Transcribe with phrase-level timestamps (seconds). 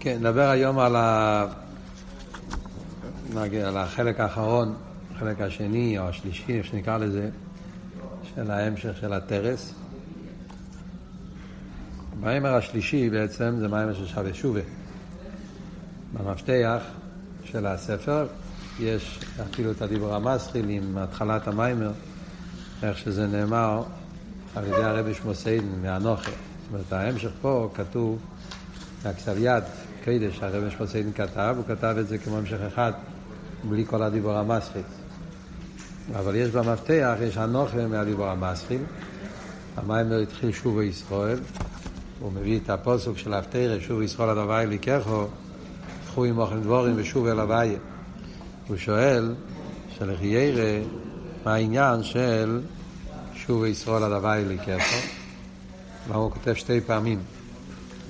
[0.00, 1.46] כן, נדבר היום על, ה...
[3.36, 4.74] על החלק האחרון,
[5.14, 7.30] החלק השני או השלישי, איך שנקרא לזה,
[8.34, 9.74] של ההמשך של הטרס.
[12.12, 14.60] המיימר השלישי בעצם זה מיימר של שווה שובה.
[16.12, 16.82] במפתח
[17.44, 18.26] של הספר
[18.80, 21.92] יש אפילו את הדיבור המסחיל עם התחלת המיימר,
[22.82, 23.82] איך שזה נאמר
[24.56, 26.30] על ידי הרבי שמוסיידן מהנוכל.
[26.30, 28.18] זאת אומרת, ההמשך פה כתוב
[29.04, 29.64] מהכתב יד,
[30.04, 32.92] קדש, הרבי שמוסיידן כתב, הוא כתב את זה כמו המשך אחד,
[33.64, 34.82] בלי כל הדיבור המסחיל.
[36.14, 38.80] אבל יש במפתח, יש הנוכל מהדיבור המסחיל.
[39.76, 41.38] המיימר התחיל שוב בישראל,
[42.20, 45.24] הוא מביא את הפוסוק של הפתירה, שוב ישראל הוואי לקחו,
[46.06, 47.76] קחו עמוכם דבורים ושוב אל הוואי.
[48.68, 49.34] הוא שואל,
[49.98, 50.84] שלכי ירא,
[51.44, 52.60] מה העניין של
[53.34, 54.96] שוב ישראל עד הוואי לקחו?
[56.08, 57.18] מה הוא כותב שתי פעמים.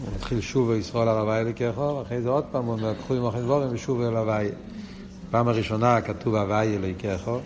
[0.01, 3.39] הוא מתחיל שוב וישראל עד הוואי לקחו, ואחרי זה עוד פעם הוא אומר, קחו עמוכם
[3.39, 4.49] דבורים ושוב אל הוואי.
[5.31, 7.39] פעם הראשונה כתוב הוואי לקחו,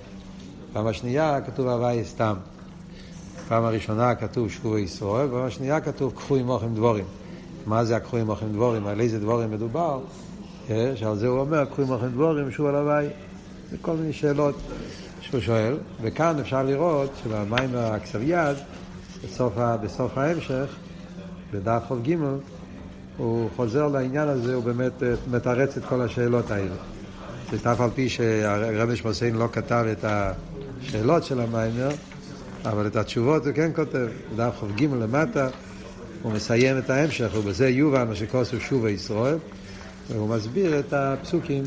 [0.72, 2.34] פעם השנייה כתוב הוואי סתם.
[3.48, 7.04] פעם הראשונה כתוב שבו ישראל, פעם השנייה כתוב קחו עמוכם דבורים.
[7.66, 8.86] מה זה הקחו עמוכם דבורים?
[8.86, 10.00] על איזה דבורים מדובר?
[10.68, 13.06] שעל זה הוא אומר, קחו עמוכם דבורים, שוב על הוואי.
[13.70, 14.54] זה כל מיני שאלות
[15.20, 18.56] שהוא שואל, וכאן אפשר לראות שבמים הכסב יד,
[19.24, 20.76] בסוף, בסוף ההמשך,
[21.52, 22.16] בדף ח"ג,
[23.16, 26.74] הוא חוזר לעניין הזה, הוא באמת מתרץ את כל השאלות האלה.
[27.52, 31.90] זה אף על פי שהרבי שמוסיין לא כתב את השאלות של המיימר,
[32.64, 35.48] אבל את התשובות הוא כן כותב, דף כ"ג למטה,
[36.22, 39.38] הוא מסיים את ההמשך, ובזה יובן מה שכוסו שובה ישראל,
[40.08, 41.62] והוא מסביר את הפסוקים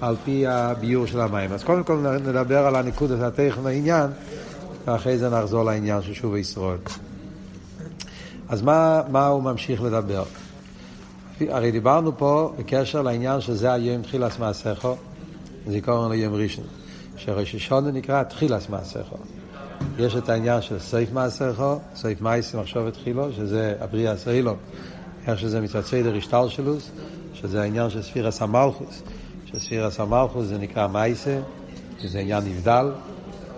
[0.00, 1.52] על פי הביור של המים.
[1.52, 4.10] אז קודם כל נדבר על הנקודת הטכן העניין,
[4.84, 6.78] ואחרי זה נחזור לעניין של שובה ישראל.
[8.50, 10.22] אז מה, מה הוא ממשיך לדבר?
[11.40, 14.96] הרי דיברנו פה בקשר לעניין שזה היום תחילת מעשיכו,
[15.66, 16.64] זיכרון ליום ראשון,
[17.16, 19.16] שראש השונה נקרא תחילת מעשיכו.
[19.98, 24.56] יש את העניין של סייף מעשיכו, סייף מייסי מחשוב התחילו, שזה הבריאה סאילום,
[25.26, 26.90] איך שזה מצד סדר השטלשלוס,
[27.34, 29.02] שזה העניין של ספירס המלכוס,
[29.46, 31.40] שספירס המלכוס זה נקרא מייסה,
[32.02, 32.90] שזה עניין נבדל,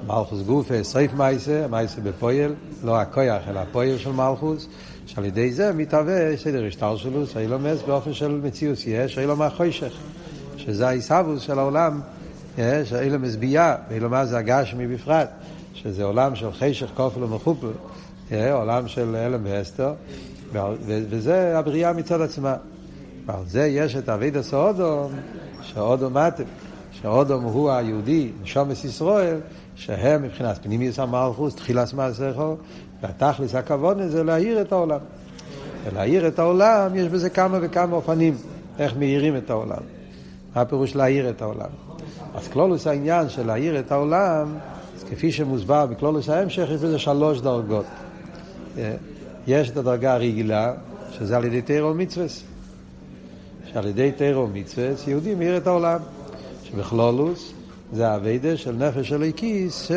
[0.07, 2.53] מלכוס גופה, סייף מייסה, מייסה בפויל,
[2.85, 4.69] לא הכויח אלא הפויל של מלכוס,
[5.07, 9.93] שעל ידי זה מתהווה סדר השטלשלוס, אילומס באופן של מציאוס יש, אילום החוישך,
[10.57, 12.01] שזה העיסבוס של העולם,
[12.59, 15.29] יש אילומס ביה, ואילומס זה הגשמי בפרט.
[15.83, 17.67] שזה עולם של חשך כופל ומחופל,
[18.53, 19.93] עולם של הלם ואסתר,
[20.83, 22.55] וזה הבריאה מצד עצמה.
[23.27, 25.13] ועל זה יש את אביד הסעודום,
[25.63, 26.45] שאודום מטם,
[26.93, 29.37] שאודום הוא היהודי, נשומס ישראל,
[29.75, 32.57] שהם מבחינת פנימיוס המלכוס, תחילת מעשיכו,
[33.03, 34.99] והתכלס הכבוד זה להאיר את העולם.
[35.85, 38.35] ולהאיר את העולם, יש בזה כמה וכמה אופנים,
[38.79, 39.83] איך מאירים את העולם.
[40.55, 41.71] מה הפירוש להאיר את העולם?
[42.35, 44.55] אז כלולוס העניין של להאיר את העולם,
[45.11, 47.87] כפי שמוסבר בכלולוס ההמשך, יש בזה שלוש דרגות.
[49.47, 50.73] יש את הדרגה הרגילה,
[51.11, 52.27] שזה על ידי תירו מצווה.
[53.73, 55.99] שעל ידי תירו מצווה, יהודי מאיר את העולם.
[56.73, 57.53] שבכלולוס
[57.93, 59.91] זה האביידה של נפש הליקיס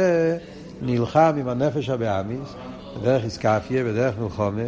[0.82, 2.54] שנלחם עם הנפש הבאמיס,
[3.02, 4.62] בדרך איסקפיה, בדרך מלחומה,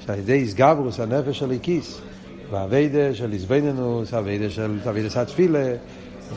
[0.00, 2.00] שעל ידי איסגברוס הנפש הליקיס,
[2.50, 5.74] והאביידה של איזבנינוס, האביידה של אביידה סתפילה,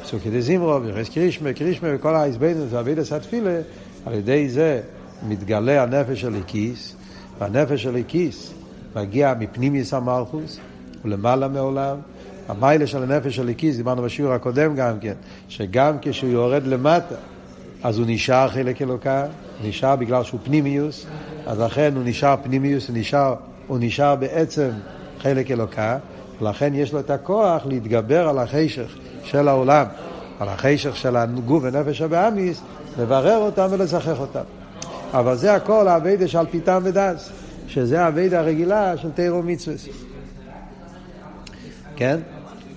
[0.04, 3.60] פסוקי דה זימרו, ויחס קרישמה, קרישמה, וכל האיזבנינוס והאביידה סתפילה,
[4.06, 4.82] על ידי זה
[5.28, 6.96] מתגלה הנפש הליקיס,
[7.40, 8.54] והנפש הליקיס
[8.96, 10.60] מגיע מפנימיס המלכוס,
[11.06, 11.98] ולמעלה מעולם.
[12.50, 15.14] המיילה של הנפש הליקיס, דיברנו בשיעור הקודם גם כן,
[15.50, 17.16] שגם כשהוא יורד למטה,
[17.84, 19.26] אז הוא נשאר חלק אלוקה,
[19.64, 21.06] נשאר בגלל שהוא פנימיוס,
[21.48, 23.36] אז לכן הוא נשאר פנימיוס, הוא נשאר,
[23.68, 24.70] הוא נשאר בעצם
[25.20, 25.98] חלק אלוקה,
[26.42, 29.86] ולכן יש לו את הכוח להתגבר על החשך של העולם,
[30.40, 32.62] על החשך של הגוף ונפש הבאמיס,
[33.00, 34.44] לברר אותם ולזכח אותם.
[35.14, 37.30] אבל זה הכל האביידה של פיתם ודס,
[37.68, 39.76] שזה האביידה הרגילה של תירו מצווה.
[41.96, 42.20] כן?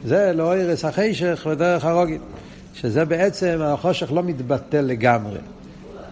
[0.04, 2.20] זה לא ערש החשך ודרך הרוגית.
[2.74, 5.38] שזה בעצם, החושך לא מתבטל לגמרי.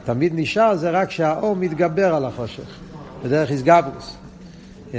[0.04, 2.78] תמיד נשאר זה רק שהאור מתגבר על החושך,
[3.25, 4.16] בדרך איסגברוס.
[4.92, 4.96] Yeah.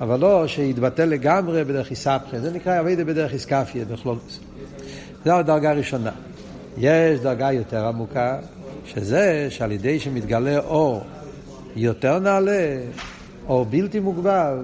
[0.00, 4.40] אבל לא שיתבטל לגמרי בדרך איסבכה, זה נקרא אביידה בדרך איסקפיה, בכלולוס.
[5.24, 6.10] זו הדרגה הראשונה.
[6.78, 8.38] יש דרגה יותר עמוקה,
[8.84, 11.02] שזה שעל ידי שמתגלה אור
[11.76, 12.76] יותר נעלה,
[13.48, 14.58] אור בלתי מוגבל,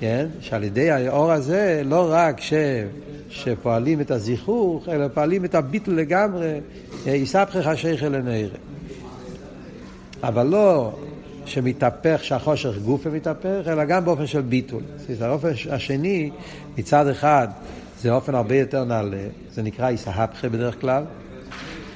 [0.00, 0.26] כן?
[0.40, 2.52] שעל ידי האור הזה לא רק ש...
[3.30, 6.60] שפועלים את הזיכוך, אלא פועלים את הביטל לגמרי,
[7.06, 8.58] יספחך שייכל לנערה.
[10.22, 10.92] אבל לא
[11.46, 14.82] שמתהפך, שהחושך גופה מתהפך, אלא גם באופן של ביטול.
[15.20, 16.30] האופן השני,
[16.78, 17.48] מצד אחד,
[18.00, 21.04] זה אופן הרבה יותר נעלה, זה נקרא איסהפכה בדרך כלל,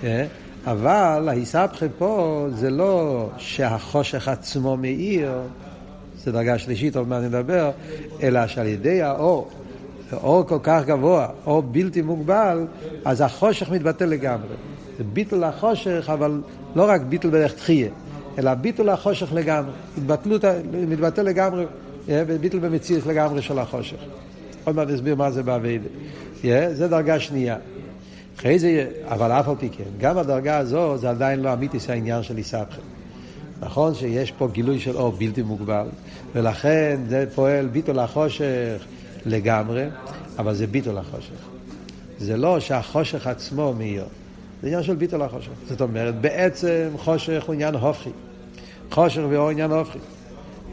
[0.05, 0.27] אה?
[0.67, 5.33] אבל האיסהפכה פה זה לא שהחושך עצמו מאיר,
[6.25, 7.71] זה דרגה שלישית, עוד מעט נדבר,
[8.23, 9.49] אלא שעל ידי האור,
[10.13, 12.67] אור כל כך גבוה, אור בלתי מוגבל,
[13.05, 14.55] אז החושך מתבטל לגמרי.
[14.99, 16.41] זה ביטול החושך, אבל
[16.75, 17.89] לא רק ביטול בדרך תחייה,
[18.39, 19.73] אלא ביטול החושך לגמרי.
[19.99, 20.45] התבטלות,
[20.89, 21.65] מתבטל לגמרי,
[22.41, 23.97] ביטול במציאות לגמרי של החושך.
[24.65, 25.89] עוד מעט נסביר מה זה באביידה.
[26.73, 27.57] זה דרגה שנייה.
[28.37, 32.23] אחרי זה, אבל אף על פי כן, גם הדרגה הזו זה עדיין לא אמיתיס העניין
[32.23, 33.00] של איסבכם.
[33.61, 35.87] נכון שיש פה גילוי של אור בלתי מוגבל,
[36.35, 38.85] ולכן זה פועל ביטול החושך
[39.27, 39.87] לגמרי,
[40.39, 41.49] אבל זה ביטול החושך.
[42.19, 44.05] זה לא שהחושך עצמו מאיר,
[44.63, 45.51] זה עניין של ביטול החושך.
[45.69, 48.11] זאת אומרת, בעצם חושך הוא עניין הופכי.
[48.91, 49.99] חושך ואור עניין הופכי.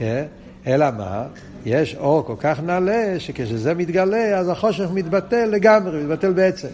[0.02, 0.26] אה?
[0.68, 1.24] אלא מה?
[1.66, 6.68] יש אור כל כך נעלה, שכשזה מתגלה, אז החושך מתבטל לגמרי, מתבטל בעצם.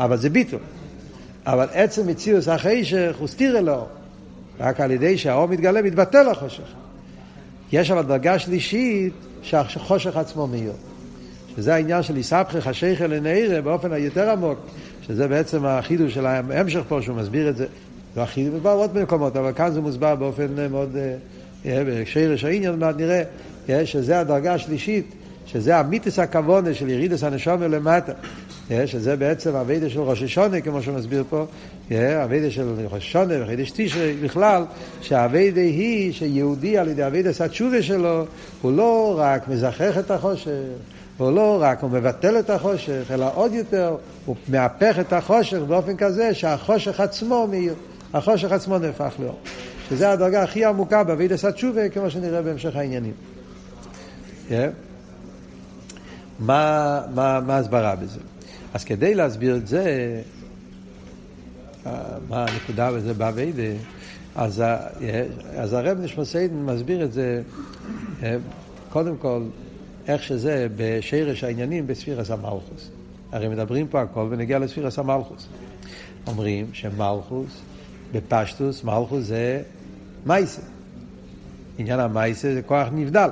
[0.00, 0.60] אבל זה ביטול.
[1.46, 3.60] אבל עצם מציאוס החשך הוא סתיר.
[4.60, 6.72] רק על ידי שהאור מתגלה, מתבטל החושך.
[7.72, 9.12] יש אבל דרגה שלישית
[9.42, 10.72] שהחושך עצמו מאיר.
[11.56, 14.58] שזה העניין של איסבכי חשיכה לנעירה באופן היותר עמוק,
[15.02, 17.66] שזה בעצם החידוש של ההמשך פה, שהוא מסביר את זה.
[18.14, 21.14] זה החידוש, מדובר עוד מקומות, אבל כאן זה מוסבר באופן מאוד, אה,
[21.66, 23.22] אה, בשרש העניין, מעט נראה,
[23.68, 25.06] אה, שזה הדרגה השלישית,
[25.46, 28.12] שזה המיתוס הכוונה של ירידס הנשומר למטה.
[28.86, 31.46] שזה בעצם אביידה של ראש השונה, כמו שמסביר פה,
[32.24, 34.64] אביידה של ראש השונה וחידש תשרי בכלל,
[35.00, 38.24] שהאביידה היא שיהודי על ידי אביידה התשובה שלו,
[38.62, 40.50] הוא לא רק מזכח את החושך,
[41.18, 45.96] הוא לא רק, הוא מבטל את החושך, אלא עוד יותר, הוא מהפך את החושך באופן
[45.96, 47.74] כזה שהחושך עצמו מאיר,
[48.14, 49.38] החושך עצמו נהפך לאור.
[49.88, 53.12] שזה הדרגה הכי עמוקה באביידה התשובה, כמו שנראה בהמשך העניינים.
[56.38, 58.20] מה, מה ההסברה בזה?
[58.74, 60.20] אז כדי להסביר את זה,
[62.28, 63.62] מה הנקודה בזה באביידה,
[64.36, 64.62] אז,
[65.56, 67.42] אז הרב נשמסיידן מסביר את זה,
[68.90, 69.42] קודם כל,
[70.08, 72.90] איך שזה בשרש העניינים בספירס המלכוס.
[73.32, 75.46] הרי מדברים פה הכל ונגיע לספירס המלכוס.
[76.26, 77.60] אומרים שמלכוס,
[78.12, 79.62] בפשטוס, מלכוס זה
[80.26, 80.62] מייסה.
[81.78, 83.28] עניין המייסה זה כוח נבדל.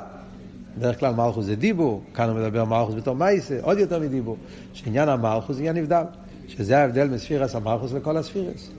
[0.78, 4.36] בדרך כלל מלכוס זה דיבור, כאן הוא מדבר מלכוס בתור מייסה, עוד יותר מדיבור.
[4.74, 6.02] שעניין המלכוס זה עניין נבדל,
[6.48, 8.70] שזה ההבדל מספירס המלכוס לכל הספירס.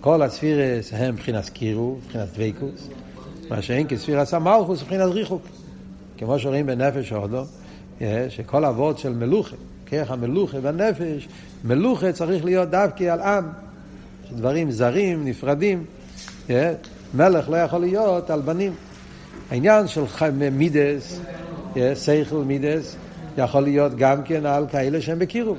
[0.00, 2.88] כל הספירס הם מבחינת קירוב, מבחינת דבקוס,
[3.50, 5.42] מה שאין כספירס המלכוס מבחינת ריחוק.
[6.18, 7.44] כמו שרואים בנפש הודו,
[8.28, 11.28] שכל אבות של מלוכה, כרך המלוכה בנפש,
[11.64, 13.44] מלוכה צריך להיות דווקא על עם,
[14.32, 15.84] דברים זרים, נפרדים.
[17.14, 18.72] מלך לא יכול להיות על בנים.
[19.50, 20.00] העניין של
[20.52, 21.20] מידס,
[21.94, 22.96] סייכל מידס,
[23.38, 25.58] יכול להיות גם כן על כאלה שהם בקירוב.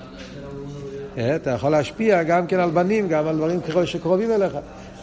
[1.36, 4.58] אתה יכול להשפיע גם כן על בנים, גם על דברים שקרובים אליך.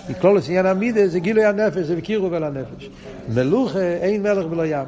[0.09, 2.91] מכלול עניין המידס זה גילוי הנפש, זה בקירוב אל הנפש.
[3.35, 4.87] מלוכה אין מלך ולא ים.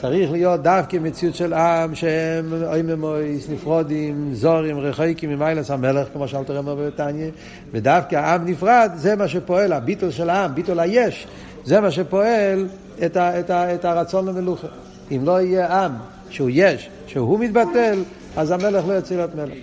[0.00, 6.50] צריך להיות דווקא מציאות של עם שהם אויממויס, נפרודים, זורים, רחוקים ממיילס המלך, כמו שאלת
[6.50, 7.30] רמר בבתניא,
[7.72, 11.26] ודווקא עם נפרד, זה מה שפועל, הביטול של העם, ביטול היש,
[11.64, 12.68] זה מה שפועל
[13.06, 14.66] את, ה, את, ה, את הרצון למלוכה.
[15.10, 15.92] אם לא יהיה עם
[16.30, 18.02] שהוא יש, שהוא מתבטל,
[18.36, 19.58] אז המלך לא יוצא להיות מלך.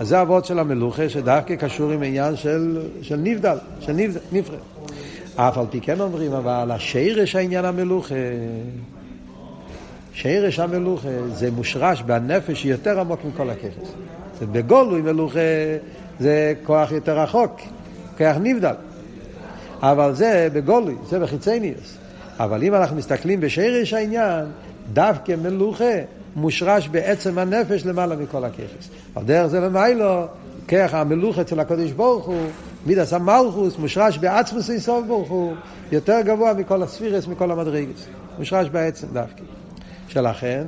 [0.00, 3.92] אז זה אבות של המלוכה, שדווקא קשור עם עניין של, של נבדל, של
[4.32, 4.58] נפרד.
[5.36, 8.14] אף על פי כן אומרים, אבל השרש העניין המלוכה,
[10.12, 13.92] שרש המלוכה זה מושרש בנפש יותר עמוק מכל הככס.
[14.40, 15.38] זה בגולוי מלוכה
[16.20, 17.60] זה כוח יותר רחוק,
[18.18, 18.74] כוח נבדל.
[19.82, 21.96] אבל זה בגולוי, זה בחיצניוס.
[22.38, 24.44] אבל אם אנחנו מסתכלים בשרש העניין,
[24.92, 25.94] דווקא מלוכה
[26.36, 28.88] מושרש בעצם הנפש למעלה מכל הככס.
[29.14, 30.24] על דרך זה למיילו,
[30.68, 32.46] כרך המלוכה אצל הקדוש ברוך הוא,
[32.86, 35.54] מידס המלכוס מושרש בעצמוס אינסוף ברוך הוא
[35.92, 38.06] יותר גבוה מכל הספירס, מכל המדרגס.
[38.38, 39.42] מושרש בעצם דווקא.
[40.08, 40.64] שלכן,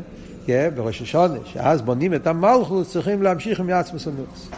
[0.46, 4.50] כן, בראש השונה, שאז בונים את המלכוס, צריכים להמשיך עם עצמוס הנוס.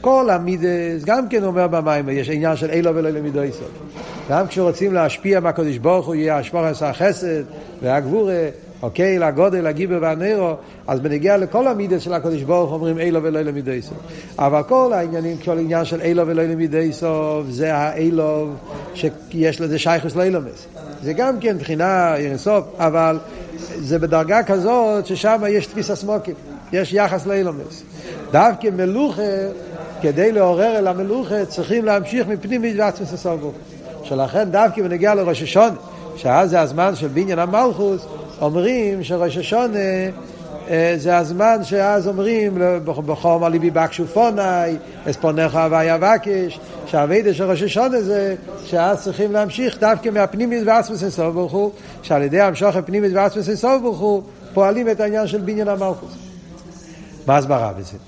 [0.00, 3.70] כל המידס, גם כן אומר במים, יש עניין של אילו ולא למידו איסוף.
[4.30, 7.42] גם כשרוצים להשפיע מהקדוש ברוך הוא, יהיה השפוח החסד
[7.82, 8.48] והגבורה,
[8.82, 10.54] אוקיי, לגודל, הגיבר והנרו,
[10.86, 13.98] אז בנגיע לכל המידס של הקדוש ברוך אומרים אילו ולא למידי סוף.
[14.38, 18.48] אבל כל העניינים, כל העניין של אילו ולא למידי סוף, זה האילו
[18.94, 20.66] שיש לזה שייכוס לאילומס.
[21.02, 23.18] זה גם כן מבחינה אינסוף, אבל
[23.78, 26.34] זה בדרגה כזאת ששם יש תפיסה סמוקים,
[26.72, 27.82] יש יחס לאילומס.
[28.32, 29.22] דווקא מלוכה,
[30.02, 33.52] כדי לעורר אל המלוכה, צריכים להמשיך מפנים ועצמס הסובו.
[34.02, 35.76] שלכן דווקא בנגיע לראש השונה,
[36.16, 38.06] שאז זה הזמן של בניין המלכוס,
[38.40, 39.78] אומרים שראש השונה
[40.70, 44.76] אה, זה הזמן שאז אומרים בחום ליבי בקשופוני,
[45.10, 51.70] אספונך ויבקש, שהאביידה של ראש השונה זה שאז צריכים להמשיך דווקא מהפנימית ועצמוס אינסוף ברוך
[52.02, 54.24] שעל ידי המשוך הפנימית ועצמוס אינסוף ברוך
[54.54, 56.12] פועלים את העניין של בניין המלכוס.
[57.26, 58.07] מה הסברה בזה?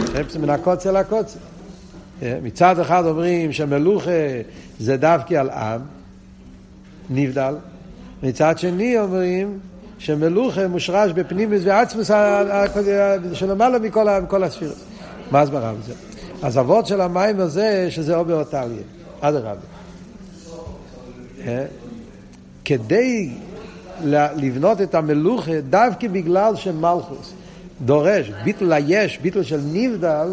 [0.00, 1.38] חפש מן הקוצר לקוצר.
[2.22, 4.10] אה, מצד אחד אומרים שמלוכה
[4.78, 5.80] זה דווקא על עם,
[7.10, 7.54] נבדל,
[8.22, 9.58] מצד שני אומרים
[9.98, 12.10] שמלוכה מושרש בפנימיס ועצמוס
[13.32, 14.76] שלמעלה מכל, הספירות.
[15.30, 15.92] מה הסברה בזה?
[16.42, 18.82] אז אבות של המים הזה שזה או באותליה,
[19.20, 19.54] אדרבה.
[21.46, 21.64] אה?
[22.64, 23.30] כדי
[24.36, 27.32] לבנות את המלוכה דווקא בגלל שמלכוס
[27.84, 30.28] דורש ביטל היש, ביטל של נבדל,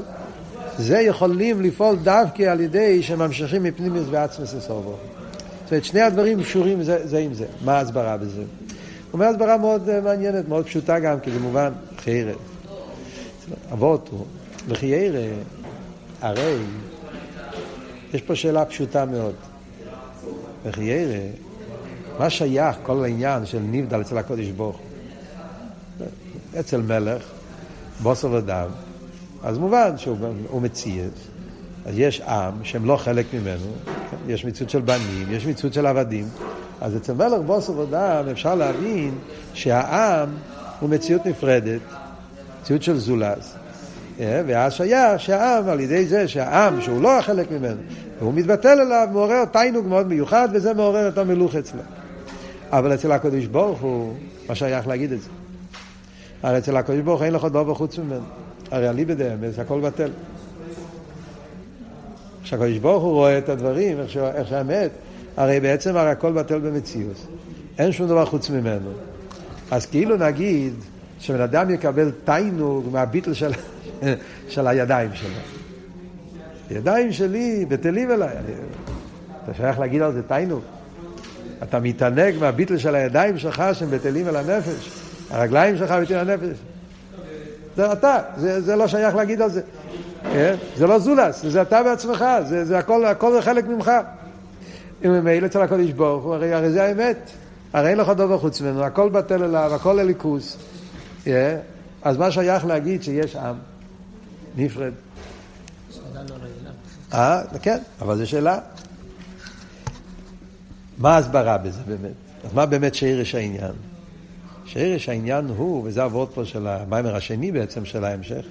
[0.78, 4.96] זה יכולים לפעול דווקא על ידי שממשיכים מפנימיוס ועצמוס לסובו.
[5.64, 7.46] זאת אומרת, שני הדברים קשורים זה, זה עם זה.
[7.66, 8.42] מה ההסברה בזה?
[8.42, 8.46] הוא
[9.14, 12.34] אומר הסברה מאוד uh, מעניינת, מאוד פשוטה גם, כי זה מובן, חיירה.
[13.74, 14.26] אבות הוא,
[14.68, 15.28] לחיירה,
[16.22, 16.58] הרי
[18.14, 19.34] יש פה שאלה פשוטה מאוד.
[20.66, 21.20] לחיירה,
[22.20, 24.80] מה שייך כל העניין של נבדל אצל הקודש ברוך
[26.60, 27.24] אצל מלך,
[28.02, 28.68] בוסר ודם,
[29.44, 31.04] אז מובן שהוא מציע.
[31.86, 33.72] אז יש עם שהם לא חלק ממנו,
[34.28, 36.26] יש מציאות של בנים, יש מציאות של עבדים.
[36.82, 39.16] אז אצל מלך בוסר ודם אפשר להבין
[39.54, 40.30] שהעם
[40.80, 41.82] הוא מציאות נפרדת,
[42.62, 43.56] מציאות של זולז.
[44.20, 47.82] אה, ואז שייך שהעם, על ידי זה שהעם, שהוא לא חלק ממנו,
[48.20, 51.82] והוא מתבטל אליו, מעורר תיינוג מאוד מיוחד, וזה מעורר את המלוך אצלו.
[52.72, 54.14] אבל אצל הקדוש ברוך הוא,
[54.50, 55.30] מה שייך להגיד את זה?
[56.44, 58.26] הרי אצל הקדוש ברוך אין לך דבר חוץ ממנו.
[58.72, 60.10] הרי אליבא דאמס, הכל בטל.
[62.44, 64.92] כשהקדוש ברוך הוא רואה את הדברים, איך, איך שהאמת,
[65.38, 67.28] הרי בעצם הרי הכל בטל במציאות.
[67.78, 68.90] אין שום דבר חוץ ממנו.
[69.72, 70.74] אז כאילו נגיד
[71.20, 73.52] שבן אדם יקבל תיינוג מהביטל של,
[74.50, 75.40] של הידיים שלו.
[76.72, 78.36] ידיים שלי בטלים אליי.
[79.44, 80.62] אתה שייך להגיד על זה תיינוג.
[81.64, 85.13] אתה מתענג מהביטל של הידיים שלך שהם בטלים אל הנפש.
[85.30, 86.58] הרגליים שלך אל הנפש.
[87.76, 89.62] זה אתה, זה, זה לא שייך להגיד על זה.
[90.24, 90.56] כן?
[90.76, 93.92] זה לא זולס, זה אתה בעצמך, זה, זה הכל, הכל חלק ממך.
[95.06, 97.30] אם ממילא אצל הקודש ברוך הוא, הרי, הרי זה האמת.
[97.74, 100.58] הרי אין לך דבר חוץ ממנו, הכל בטל אליו, הכל לליכוס.
[101.26, 101.28] Yeah.
[102.04, 103.56] אז מה שייך להגיד שיש עם
[104.56, 104.92] נפרד?
[107.14, 108.60] אה, כן, אבל זו שאלה.
[110.98, 112.14] מה ההסברה בזה באמת?
[112.46, 113.74] אז מה באמת שרש העניין?
[114.74, 118.46] שרש העניין הוא, וזה הוורד פה של המיימר השני בעצם של ההמשך,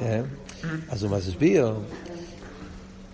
[0.00, 0.22] כן?
[0.88, 1.74] אז הוא מסביר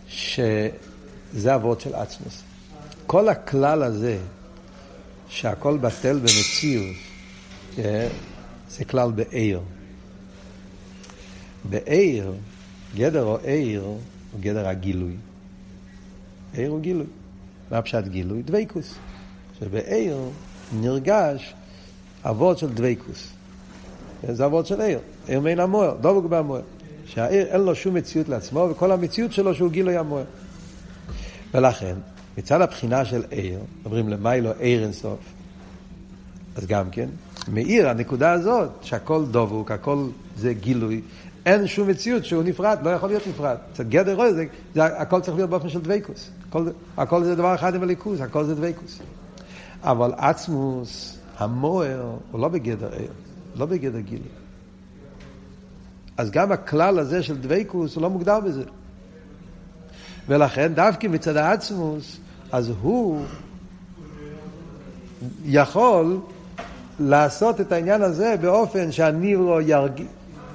[0.08, 2.42] שזה הוורד של עצמוס.
[3.06, 4.18] כל הכלל הזה,
[5.28, 6.96] שהכל בטל במציאות,
[7.76, 8.08] כן?
[8.70, 9.60] זה כלל בעיר.
[11.64, 12.32] בעיר,
[12.96, 13.98] גדר או עיר, הוא
[14.40, 15.16] גדר הגילוי.
[16.54, 17.06] עיר הוא גילוי.
[17.70, 18.42] מה פשט גילוי?
[18.42, 18.94] דבייקוס.
[19.60, 20.18] שבעיר
[20.80, 21.54] נרגש
[22.24, 23.28] אבות של דבייקוס.
[24.28, 26.62] זה אבות של עיר, עיר מן המוער, דבוק במוער.
[27.06, 30.24] שהעיר אין לו שום מציאות לעצמו, וכל המציאות שלו שהוא גילוי המוער.
[31.54, 31.94] ולכן,
[32.38, 35.18] מצד הבחינה של עיר, אומרים למיילו עיר אינסוף,
[36.56, 37.08] אז גם כן,
[37.48, 41.00] מאיר הנקודה הזאת, שהכל דבוק, הכל זה גילוי,
[41.46, 43.56] אין שום מציאות שהוא נפרד, לא יכול להיות נפרד.
[43.72, 46.30] אצל גדר רואה, זה, זה, הכל צריך להיות באופן של דבייקוס.
[46.48, 48.98] הכל, הכל זה דבר אחד עם הליכוס, הכל זה דבייקוס.
[49.82, 53.12] אבל עצמוס, המוער, הוא לא בגדר ער,
[53.56, 54.28] לא בגדר גילי.
[56.16, 58.64] אז גם הכלל הזה של דבייקוס הוא לא מוגדר בזה.
[60.28, 62.16] ולכן דווקא מצד העצמוס,
[62.52, 63.24] אז הוא
[65.44, 66.20] יכול
[67.00, 70.06] לעשות את העניין הזה באופן שהניברו ירגיש.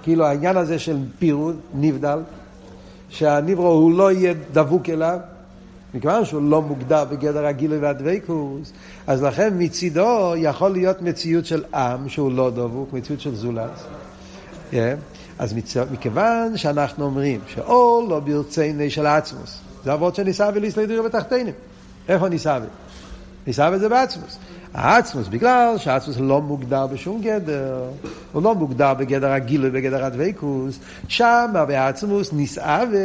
[0.04, 2.20] כאילו העניין הזה של פירוד, נבדל,
[3.10, 5.20] שהניברו הוא לא יהיה דבוק אליו,
[5.98, 8.72] מכיוון שהוא לא מוגדר בגדר הגילוי והדבקוס,
[9.08, 13.72] אז לכן מצידו יכול להיות מציאות של עם שהוא לא דבוק, מציאות של זולת.
[14.72, 14.76] Yeah.
[15.40, 15.78] אז מצ...
[15.78, 21.54] מכיוון שאנחנו אומרים שאו לא ברציני של עצמוס, זה אבות שניסה ולהסתדר בתחתינים.
[22.10, 22.60] איפה ניסה?
[23.48, 24.38] ניסה את זה בעצמוס.
[24.74, 27.84] העצמוס, בגלל שהעצמוס לא מוגדר בשום גדר,
[28.34, 32.98] הוא לא מוגדר בגדר הגילוי, בגדר הדבקוס, שם בעצמוס נסעבה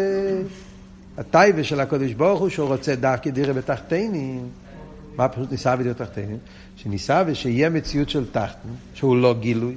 [1.19, 4.49] הטייבה של הקודש ברוך הוא שהוא רוצה דרכי דירה בתחתינים.
[5.17, 6.39] מה פשוט ניסה ודירה בתחתינים?
[6.77, 9.77] שניסה ושיהיה מציאות של תחתן, שהוא לא גילוי.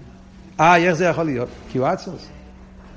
[0.60, 1.50] אה, איך זה יכול להיות?
[1.72, 2.27] כי הוא עצמוס.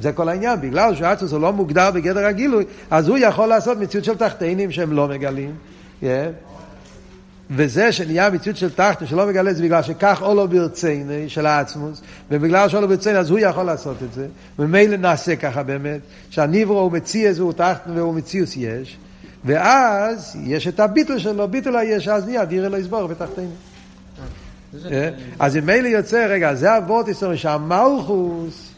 [0.01, 3.79] זה כל העניין, בגלל שהוא עצמוס הוא לא מוגדר בגדר הגילוי, אז הוא יכול לעשות
[3.79, 5.55] מציאות של תחתינים שהם לא מגלים.
[6.03, 6.07] Yeah.
[7.51, 12.03] וזה שנהיה מציאות של תחתו שלא מגלה זה בגלל שכך או לא ברציני של העצמוס
[12.31, 14.27] ובגלל שלא ברציני אז הוא יכול לעשות את זה.
[14.59, 16.01] וממילא נעשה ככה באמת
[16.31, 18.97] שהניברו הוא מציאס והוא תחתו והוא מציאוס יש.
[19.45, 23.53] ואז יש את הביטול שלו ביטול היש אז נהיה דיר אלו יסבור בתחתינו.
[25.39, 28.71] אז ממילא יוצא רגע זה אבות ישראל שהמלכוס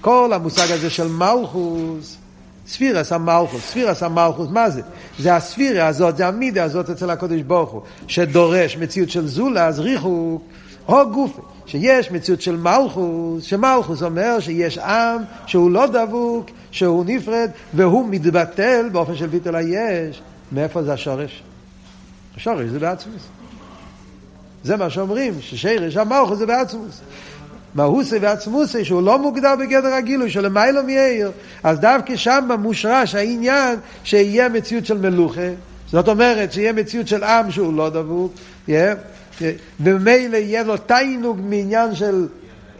[0.00, 2.16] כל המושג הזה של מלכוס
[2.70, 4.82] ספירס המלכוס, ספירס המלכוס, מה זה?
[5.18, 9.80] זה הספירה הזאת, זה המידה הזאת אצל הקודש ברוך הוא, שדורש מציאות של זולה, אז
[9.80, 10.42] ריחוק,
[10.88, 17.50] או גופה, שיש מציאות של מלכוס, שמלכוס אומר שיש עם שהוא לא דבוק, שהוא נפרד,
[17.74, 20.22] והוא מתבטל באופן של ביטול היש.
[20.52, 21.42] מאיפה זה השורש?
[22.36, 23.22] השורש זה בעצמוס.
[24.64, 27.00] זה מה שאומרים, ששרש המלכוס זה בעצמוס.
[27.74, 31.30] מהוסי ועצמוסי, שהוא לא מוגדר בגדר הגילוי, שלמיילו מיאיר,
[31.62, 35.50] אז דווקא שם מושרש העניין שיהיה מציאות של מלוכה,
[35.92, 38.32] זאת אומרת שיהיה מציאות של עם שהוא לא דבוק,
[39.80, 42.26] וממילא יהיה לו תיינוג מעניין של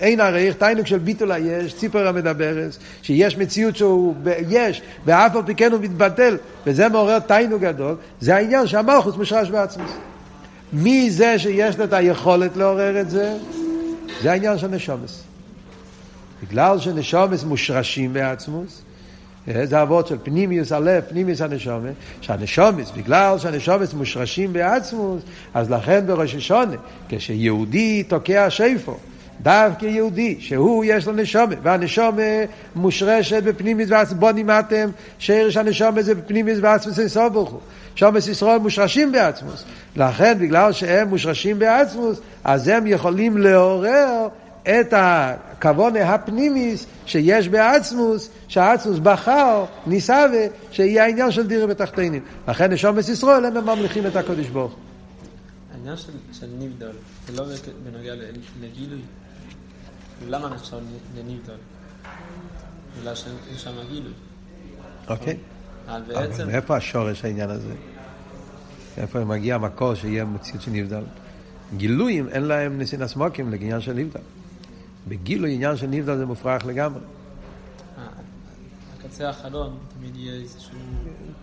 [0.01, 4.15] אין עריך, תיינוג של ביטול היש, ציפור המדברת, שיש מציאות שהוא
[4.49, 9.51] יש, ואף על פי כן הוא מתבטל, וזה מעורר תיינוג גדול, זה העניין שהמלכוס מושרש
[9.51, 9.91] בעצמוס.
[10.73, 13.37] מי זה שיש לו את היכולת לעורר את זה?
[14.23, 15.23] זה העניין של נשומס.
[16.43, 18.83] בגלל שנשומס מושרשים בעצמוס,
[19.49, 25.23] אה, זה אבות של פנימיוס הלב, פנימיוס הנשומת, שהנשומס, בגלל שהנשומס מושרשים בעצמוס,
[25.55, 26.77] אז לכן בראש השונה,
[27.09, 28.97] כשיהודי תוקע שיפו,
[29.43, 36.15] דווקא יהודי, שהוא יש לו נשומת, והנשומת מושרשת בפנימיוס ועצמוס, בוא נימדתם שרש הנשומת זה
[36.15, 37.61] בפנימיוס ועצמוס אינסוף ברוך הוא.
[37.95, 39.65] שומס ישראל מושרשים בעצמוס.
[39.97, 44.29] לכן, בגלל שהם מושרשים בעצמוס, אז הם יכולים לעורר
[44.63, 52.23] את הכוונה הפנימיס שיש בעצמוס, שהעצמוס בחר, ניסווה, שיהיה העניין של דירה בתחתינים.
[52.49, 54.77] לכן נשומס ישראל הם ממליכים את הקודש ברוך.
[55.75, 55.97] העניין
[56.33, 56.91] של נבדל,
[57.27, 57.45] זה לא
[57.85, 58.15] בנוגע
[58.63, 59.01] לגילוי.
[60.29, 60.77] למה נחשב
[61.17, 61.55] לנבדל?
[63.01, 64.13] בגלל שאין שם גילוי.
[65.09, 65.37] אוקיי.
[65.87, 67.75] אבל מאיפה השורש העניין הזה?
[68.97, 71.03] איפה מגיע המקור שיהיה מציאות של נבדל?
[71.77, 74.21] גילויים אין להם ניסין הסמוקים לעניין של נבדל.
[75.09, 77.01] בגילוי עניין של נבדל זה מופרך לגמרי.
[78.99, 80.79] הקצה האחרון תמיד יהיה איזשהו...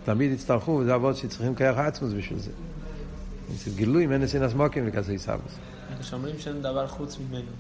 [0.06, 2.51] תמיד יצטרכו, זה אבות שצריכים כרך עצמוס בשביל זה.
[3.56, 5.56] אצל גילויים אין ניסין הסמוקים לכזה עיסאוויס.
[5.99, 7.51] כשאומרים שאין דבר חוץ ממנו.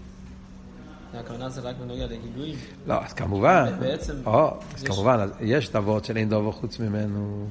[1.13, 2.55] הכוונה זה רק בנוגע לגילויים?
[2.87, 3.73] לא, אז כמובן.
[3.79, 4.13] בעצם...
[4.25, 7.47] או, אז כמובן, יש את אבות של אין דבר חוץ ממנו.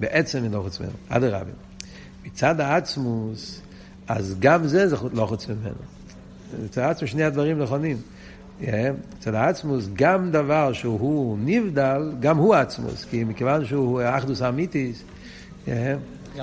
[0.00, 0.92] בעצם אין דבר חוץ ממנו.
[1.08, 1.50] אדרבה.
[2.24, 3.60] מצד העצמוס,
[4.08, 5.74] אז גם זה זה לא חוץ ממנו.
[6.66, 7.96] אצל העצמוס שני הדברים נכונים.
[9.18, 15.02] אצל העצמוס גם דבר שהוא נבדל, גם הוא עצמוס, כי מכיוון שהוא אחדוס אמיתיס,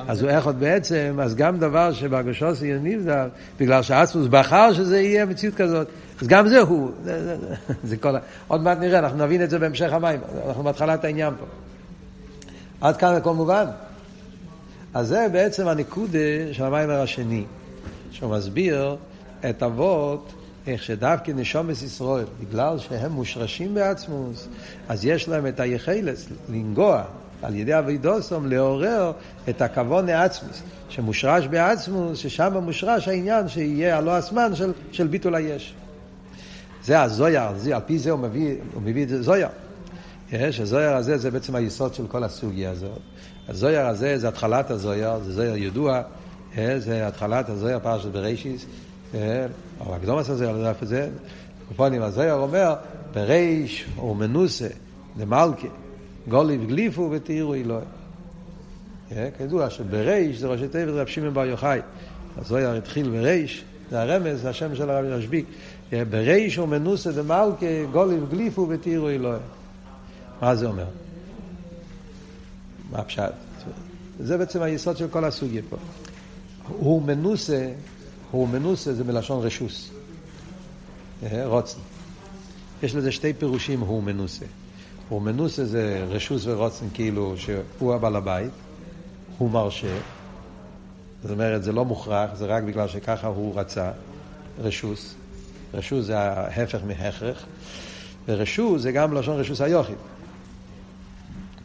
[0.07, 3.27] אז הוא אחד בעצם, אז גם דבר שברגשוס יהיה נבדל,
[3.59, 5.88] בגלל שהעצמוס בחר שזה יהיה מציאות כזאת,
[6.21, 6.91] אז גם זה הוא.
[7.03, 8.19] זה, זה, זה, זה כל ה...
[8.47, 11.45] עוד מעט נראה, אנחנו נבין את זה בהמשך המים, אנחנו בהתחלת העניין פה.
[12.82, 13.65] עד כאן הכל מובן.
[14.93, 16.19] אז זה בעצם הנקודה
[16.51, 17.43] של המיימר השני,
[18.12, 18.95] שהוא מסביר
[19.49, 20.34] את אבות,
[20.67, 24.47] איך שדווקא נשומת ישראל, בגלל שהם מושרשים בעצמוס,
[24.89, 27.03] אז יש להם את היחלס לנגוע
[27.41, 29.12] על ידי אבידוסום לעורר
[29.49, 35.73] את הכבוד לעצמוס, שמושרש בעצמוס, ששם מושרש העניין שיהיה הלא הזמן של, של ביטול היש.
[36.83, 37.41] זה הזויר,
[37.73, 39.47] על פי זה הוא מביא, הוא מביא את זה זויר.
[40.31, 42.99] יש, הזויר הזה זה בעצם היסוד של כל הסוגיה הזאת.
[43.47, 46.01] הזויר הזה זה התחלת הזויר, זה זויר ידוע,
[46.55, 48.65] זה התחלת הזויר פרשת בראשיס,
[49.79, 51.09] או הקדומס הזה, לא יודע איפה זה.
[51.67, 52.75] קופונים, הזויר אומר,
[53.13, 54.67] בריש הוא מנוסה
[55.19, 55.67] למלכה,
[56.27, 57.85] גוליב גליפו ותהירו אלוהי.
[59.37, 61.79] כידוע שבריש זה ראשי תיבת רב שמעון בר יוחאי.
[62.37, 65.45] הזויר התחיל בריש, זה הרמז, זה השם של הרבי רשביק.
[65.91, 69.39] בריש הוא מנוסה דמלכה, גוליב גליפו ותהירו אלוהי.
[70.41, 70.86] מה זה אומר?
[72.91, 73.34] מה הפשט?
[74.19, 75.78] זה בעצם היסוד של כל הסוגיה פה.
[76.67, 77.71] הוא מנוסה,
[78.32, 79.91] הוא מנוסה זה מלשון רשוס.
[81.23, 81.80] אה, רוצן.
[82.84, 84.45] יש לזה שתי פירושים, הוא מנוסה.
[85.10, 88.52] הוא מנוסה זה רשוס ורוצן, כאילו שהוא הבעל הבית,
[89.38, 89.97] הוא מרשה.
[91.21, 93.91] זאת אומרת, זה לא מוכרח, זה רק בגלל שככה הוא רצה,
[94.60, 95.15] רשוס.
[95.73, 97.45] רשוס זה ההפך מהכרח,
[98.27, 99.95] ורשוס זה גם לשון רשוס היוחיד.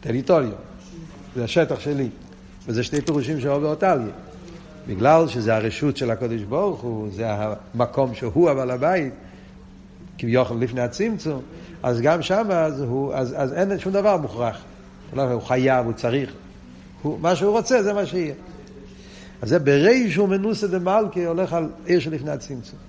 [0.01, 0.51] טריטוריו,
[1.35, 2.09] זה השטח שלי.
[2.67, 4.13] וזה שתי פירושים של עובר טליה.
[4.87, 9.13] בגלל שזה הרשות של הקודש ברוך הוא, זה המקום שהוא הבעל הבית,
[10.17, 11.41] כביכול לפני הצמצום,
[11.83, 14.57] אז גם שם אז, אז, אז אין שום דבר מוכרח.
[15.15, 16.33] הוא חייב, הוא צריך.
[17.01, 18.33] הוא, מה שהוא רוצה זה מה שיהיה.
[19.41, 22.79] אז זה בריש הוא מנוסה דמלכה הולך על עיר שלפני הצמצום.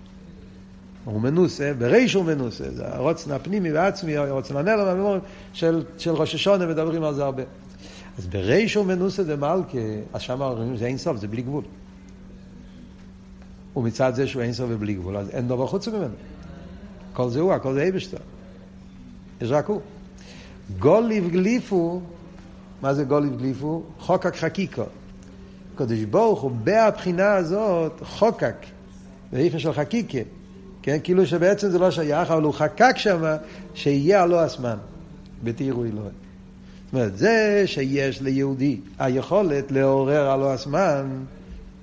[1.06, 5.18] הוא מנוסה, בריש הוא מנוסה, זה הרוצן הפנימי והעצמי, הרוצן הנלם,
[5.52, 7.42] של, של ראש השונה, מדברים על זה הרבה.
[8.18, 9.78] אז בריש הוא מנוסה דמלכה,
[10.12, 11.64] אז שם אומרים זה אין סוף, זה בלי גבול.
[13.76, 16.14] ומצד זה שהוא אין סוף ובלי גבול, אז אין דבר חוץ ממנו.
[17.12, 18.16] כל זה הוא, הכל זה אבשטר.
[19.40, 19.80] יש רק הוא.
[20.78, 22.00] גוליב גליפו,
[22.82, 23.82] מה זה גוליב גליפו?
[23.98, 24.84] חוקק חקיקו.
[25.74, 28.56] קדוש ברוך הוא, בהבחינה הזאת, חוקק,
[29.32, 30.18] באיפן של חקיקה.
[30.86, 33.22] כן, כאילו שבעצם זה לא שייך, אבל הוא חקק שם
[33.74, 34.76] שיהיה הלא הזמן,
[35.44, 36.10] בתירו אלוהים.
[36.84, 41.06] זאת אומרת, זה שיש ליהודי היכולת לעורר הלא הזמן,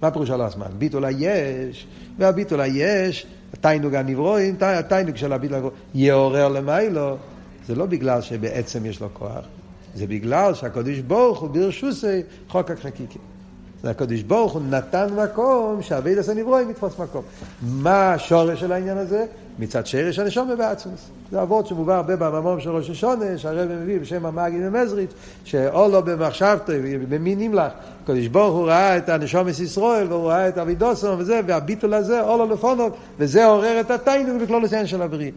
[0.02, 0.68] מה פירוש הלא הזמן?
[0.78, 1.88] ביטול היש,
[2.18, 7.18] והביטול היש, התיינוג הנברואים, התיינוג של הביטול הנברואים, יעורר למיילו,
[7.68, 9.46] זה לא בגלל שבעצם יש לו כוח,
[9.96, 13.20] זה בגלל שהקדוש ברוך הוא ברשוסי חוק החקיקה.
[13.89, 17.22] הקדוש ברוך הוא נתן מקום שהאבד עשה נברואים יתפוס מקום.
[17.62, 19.26] מה השורש של העניין הזה?
[19.60, 21.10] מצד שרש הנשום בעצמוס.
[21.32, 26.74] זה אבות שמובא הרבה בממום של ראש השונה, שהרב מביא בשם המאגי ומזריץ', שאולו במחשבתו,
[27.10, 27.72] במי נמלך.
[28.04, 32.54] הקדוש ברוך הוא ראה את הנשומס ישראל, והוא ראה את אבידוסון וזה, והביטול הזה, אולו
[32.54, 35.32] לפונות, וזה עורר את התיינוג בכלול הסיין של הבריאה.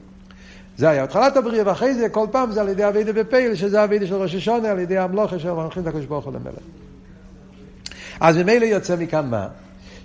[0.77, 4.07] זה היה התחלת הבריאה, ואחרי זה כל פעם זה על ידי אבידה בפייל, שזה אבידה
[4.07, 6.63] של ראש השונה, על ידי המלוכה של מלכים את הקדוש ברוך הוא למלך.
[8.21, 9.49] אז ממילא יוצא מכאן מה?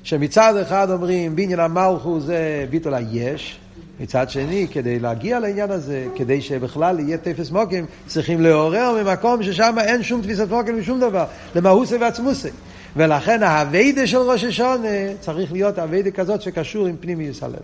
[0.04, 3.60] שמצד אחד אומרים בניין המלכו זה ביטול היש,
[4.00, 9.76] מצד שני, כדי להגיע לעניין הזה, כדי שבכלל יהיה תפס מוקים, צריכים לעורר ממקום ששם
[9.80, 12.50] אין שום תפיסת מוקים ושום דבר, למהוסי ועצמוסי.
[12.96, 14.88] ולכן האביידה של ראש השונה
[15.20, 17.60] צריך להיות אביידה כזאת שקשור עם פנימיוס הלב,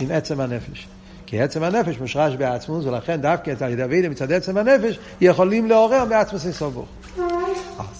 [0.00, 0.88] עם עצם הנפש.
[1.26, 6.04] כי עצם הנפש מושרש בעצמוס, ולכן דווקא על ידי אביידה מצד עצם הנפש יכולים לעורר
[6.04, 6.88] מעצמוס סובוך.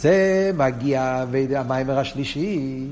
[0.01, 1.25] זה מגיע
[1.57, 2.87] המיימר השלישי,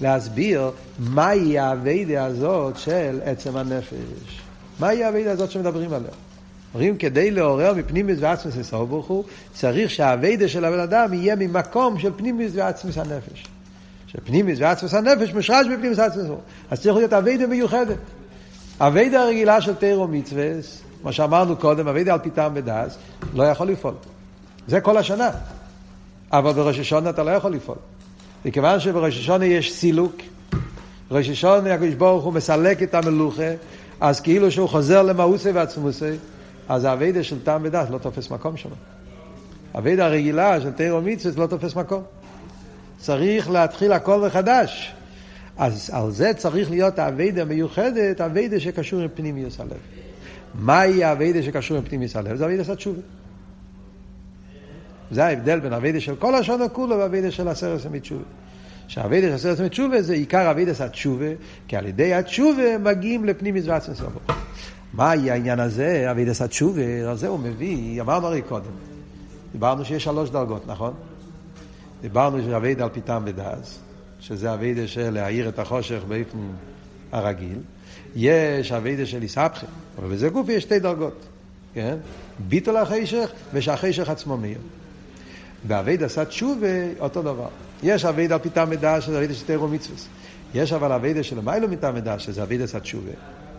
[0.00, 4.40] להסביר מהי האביידה הזאת של עצם הנפש.
[4.80, 6.10] מהי האביידה הזאת שמדברים עליה?
[6.74, 11.98] אומרים, כדי לעורר מפנימיס ועצמס לסוף ברוך הוא, צריך שהאביידה של הבן אדם יהיה ממקום
[11.98, 13.46] של פנימיס ועצמס הנפש.
[14.06, 16.40] שפנימיס ועצמס הנפש מושרש בפנימיס ועצמס הנפש.
[16.70, 17.98] אז צריך להיות אביידה מיוחדת.
[18.80, 20.50] אביידה הרגילה של תירו מצווה,
[21.02, 22.96] מה שאמרנו קודם, אביידה על פי טעם ודס,
[23.34, 23.94] לא יכול לפעול.
[24.68, 25.30] זה כל השנה.
[26.32, 27.78] אבל בראש השונה אתה לא יכול לפעול.
[28.44, 30.16] מכיוון שבראש השונה יש סילוק,
[31.10, 33.50] ראש השונה הקדוש ברוך הוא מסלק את המלוכה,
[34.00, 36.10] אז כאילו שהוא חוזר למאוסי ועצמוסי,
[36.68, 38.68] אז האבידה של טעם ודעת לא תופס מקום שם.
[39.74, 42.02] האבידה הרגילה של תירו מצווה לא תופס מקום.
[42.98, 44.94] צריך להתחיל הכל מחדש.
[45.56, 49.78] אז על זה צריך להיות האבידה המיוחדת, האבידה שקשור עם פנימיוס הלב.
[50.54, 52.36] מהי האבידה שקשור עם פנימיוס הלב?
[52.36, 53.00] זה אבידה של תשובה.
[55.12, 58.22] זה ההבדל בין אבידה של כל השונו כולו ואבידה של הסרס המצ'ובה.
[58.88, 61.26] שהאבידה של הסרס המצ'ובה זה עיקר אבידה של התשובה,
[61.68, 64.20] כי על ידי התשובה מגיעים לפנים מזוות סבו.
[64.92, 68.70] מה העניין הזה, אבידה של התשובה, על זה הוא מביא, אמרנו הרי קודם.
[69.52, 70.94] דיברנו שיש שלוש דרגות, נכון?
[72.00, 73.78] דיברנו שאבידה על פיתם ודאז,
[74.20, 76.38] שזה אבידה של להאיר את החושך באופן
[77.12, 77.58] הרגיל.
[78.16, 79.66] יש אבידה של איסבכם,
[79.98, 81.26] אבל בזה גוף יש שתי דרגות,
[81.74, 81.96] כן?
[82.48, 84.58] ביטול החשך ושהחשך עצמו מאיר.
[85.64, 86.66] באבייד עשה תשובה,
[87.00, 87.48] אותו דבר.
[87.82, 89.96] יש אבייד על פיתם מדע, שזה אבייד של תירו מצווה.
[90.54, 93.12] יש אבל אבייד של מיילו מטעם מדע, שזה אבייד עשה תשובה.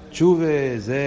[0.10, 0.98] תשובה זה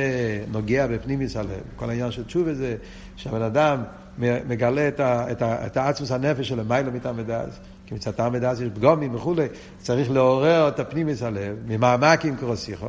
[0.53, 1.61] נוגע בפנימיס הלב.
[1.77, 2.77] כל העניין של תשובה זה
[3.17, 3.83] שהבן אדם
[4.19, 7.45] מגלה את, ה, את, ה, את העצמוס הנפש שלו, מיילו מטעם מדע.
[7.87, 9.47] כי מצד טעם מדע יש פגומים וכולי,
[9.79, 12.89] צריך לעורר את הפנימיס הלב, ממעמקים קרוסיכו.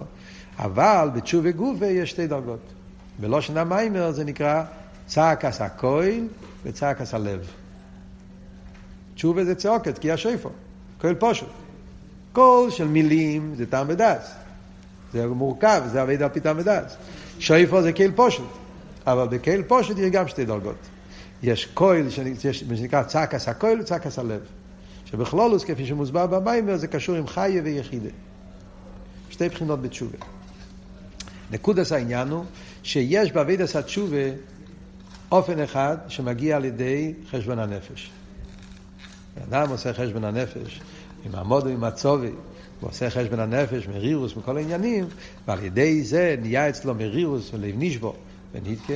[0.60, 2.60] אבל בתשובה גופה יש שתי דרגות.
[3.20, 4.64] בלושן המיימר זה נקרא
[5.06, 6.28] צעק עשה כהל
[6.64, 7.48] וצעק עשה לב.
[9.18, 10.50] תשובה זה צעוקת, כי השויפו.
[11.02, 11.50] כל פשוט.
[12.34, 14.32] קול של מילים זה טעם ודס.
[15.14, 16.96] זה מורכב, זה עבד על פי טעם ודס.
[17.40, 18.48] שויפו זה קהל פשוט.
[19.08, 20.76] אבל בקהל פשוט יש גם שתי דרגות.
[21.44, 22.08] יש קויל,
[22.52, 24.42] שנקרא צעקס הקויל וצעקס הלב.
[25.06, 28.10] שבכלולוס, כפי שמוסבר במיימר, זה קשור עם חיה ויחידה.
[29.30, 30.18] שתי בחינות בתשובה.
[31.52, 32.44] נקודס העניין הוא
[32.84, 34.28] שיש בעבידת התשובה
[35.32, 38.12] אופן אחד שמגיע על ידי חשבון הנפש.
[39.50, 40.82] אדם עושה חשבון הנפש,
[41.26, 42.32] עם עמודו, עם הצובי,
[42.80, 45.06] הוא עושה חשבון הנפש, מרירוס, מכל העניינים,
[45.48, 48.14] ועל ידי זה נהיה אצלו מרירוס ולב נשבו
[48.54, 48.94] ונתקה,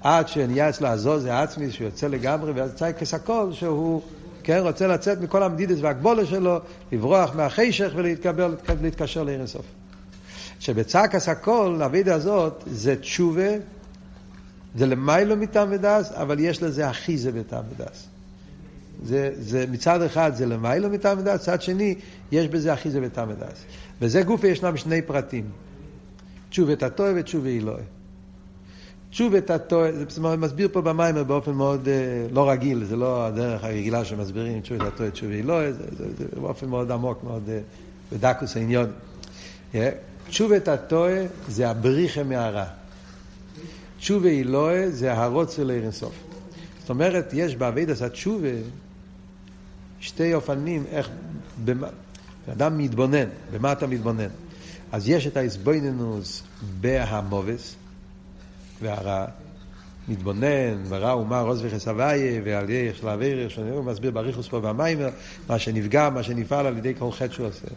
[0.00, 4.02] עד שנהיה אצלו הזוז העצמי, שהוא יוצא לגמרי, ואז יצא כסקול, שהוא
[4.42, 6.58] כן, רוצה לצאת מכל המדידס והגבולה שלו,
[6.92, 9.64] לברוח מהחשך ולהתקבל, להתקשר לעיר הסוף.
[10.60, 13.50] שבצעק הסקול, הווידה הזאת, זה תשובה,
[14.74, 18.06] זה למיילו מטעם ודס, אבל יש לזה אחיזה בטעם ודס.
[19.02, 21.94] זה, זה מצד אחד זה למיילו מטעם ודס, מצד שני
[22.32, 23.64] יש בזה אחיזה בטעם ודס.
[24.00, 25.44] וזה גופה ישנם שני פרטים.
[26.48, 27.82] תשובת הטועה ותשובה אלוהי.
[29.10, 31.94] תשובת הטועה, זה מסביר פה במיימר באופן מאוד אה,
[32.32, 36.40] לא רגיל, זה לא הדרך הרגילה שמסבירים תשובת הטועה ותשובה אלוהי, זה, זה, זה, זה
[36.40, 37.60] באופן מאוד עמוק, מאוד אה,
[38.12, 38.90] בדקוס העניון.
[40.28, 42.64] תשובת הטועה זה הבריחה מהרע.
[43.98, 46.14] תשובה אלוהי זה הרוצה לעיר אינסוף.
[46.80, 48.48] זאת אומרת, יש באבידס התשובה
[50.04, 51.10] שתי אופנים איך,
[51.64, 51.86] במה,
[52.52, 54.28] אדם מתבונן, במה אתה מתבונן?
[54.92, 56.42] אז יש את ההסבויננוס
[56.80, 57.76] בהמובס
[58.82, 59.26] והרע,
[60.08, 65.08] מתבונן, ורע ומה רוס וחסוויה, ועל ידי של האוויר, הוא מסביר בריחוס פה במיימר,
[65.48, 67.68] מה שנפגע, מה שנפעל על ידי כל חטא שהוא עושה.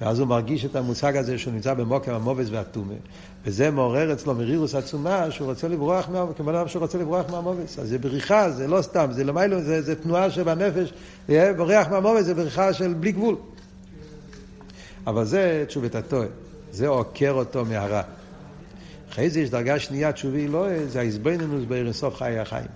[0.00, 2.94] ואז הוא מרגיש את המושג הזה שהוא נמצא במוקר המובס והטומה.
[3.44, 6.24] וזה מעורר אצלו מרירוס עצומה שהוא רוצה לברוח, מה...
[6.36, 7.78] כמו אדם רוצה לברוח מהמובס.
[7.78, 10.92] אז זה בריחה, זה לא סתם, זה למיילו, זה, זה תנועה שבנפש,
[11.56, 13.36] בורח מהמובס זה בריחה של בלי גבול.
[15.06, 16.26] אבל זה תשובת הטועה,
[16.72, 18.02] זה עוקר אותו מהרע.
[19.10, 22.66] אחרי זה יש דרגה שנייה, תשובי לא, זה ההזבנינוס בארנסוף חיי החיים.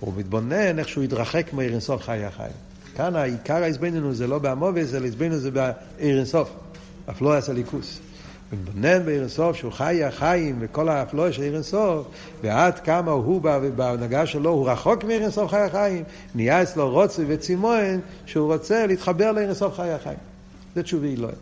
[0.00, 2.67] הוא מתבונן איך שהוא יתרחק מארנסוף חיי החיים.
[2.98, 6.50] כאן העיקר ההזבנינוס זה לא בהמובס, אלא ההזבנינוס זה בארנסוף,
[7.10, 7.52] אף לא יעשה
[9.54, 12.06] שהוא חי החיים וכל האפלואה של ארנסוף,
[12.42, 13.40] ועד כמה הוא
[13.76, 19.74] בהנהגה שלו, הוא רחוק מארנסוף חי החיים, נהיה אצלו רוצי וצימון שהוא רוצה להתחבר לארנסוף
[19.76, 20.18] חי החיים.
[20.74, 21.38] זה תשובי אלוהים.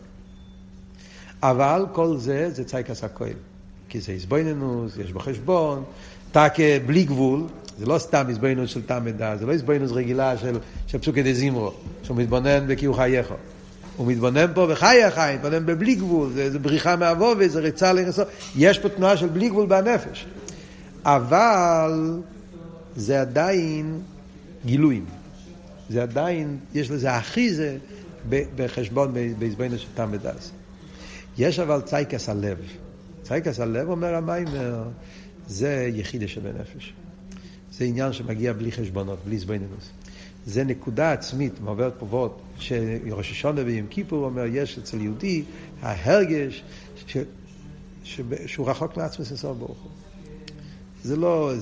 [1.42, 3.32] אבל כל זה זה צייקס הכהל.
[3.88, 5.84] כי זה הסבויננוס, יש בו חשבון,
[6.32, 7.42] טקה בלי גבול,
[7.78, 11.32] זה לא סתם הסבויננוס של תם ודע, זה לא הסבויננוס רגילה של, של פסוקי דה
[11.32, 13.32] זימרו, שהוא מתבונן בכי הוא חייך.
[13.96, 18.28] הוא מתבונן פה בחיי החיים, מתבונן בבלי גבול, זה, זה בריחה מהווה, זה ריצה לרסות,
[18.56, 20.26] יש פה תנועה של בלי גבול בנפש.
[21.04, 22.20] אבל
[22.96, 24.00] זה עדיין
[24.64, 25.04] גילויים.
[25.90, 27.76] זה עדיין, יש לזה אחיזה
[28.28, 30.50] בחשבון בעזבנו של תם ודס.
[31.38, 32.58] יש אבל צייקס הלב.
[33.22, 34.82] צייקס הלב אומר המיימר,
[35.46, 36.92] זה יחידה שבנפש.
[37.78, 39.90] זה עניין שמגיע בלי חשבונות, בלי זבנינוס.
[40.46, 45.44] זה נקודה עצמית, מעוברת פה ועוד, שראש השונה ויום כיפור אומר, יש אצל יהודי
[45.82, 46.62] ההרגש
[47.06, 47.16] ש,
[48.04, 49.90] ש, שהוא רחוק מעצמס אינסוף ברוך הוא.
[51.04, 51.52] זה לא,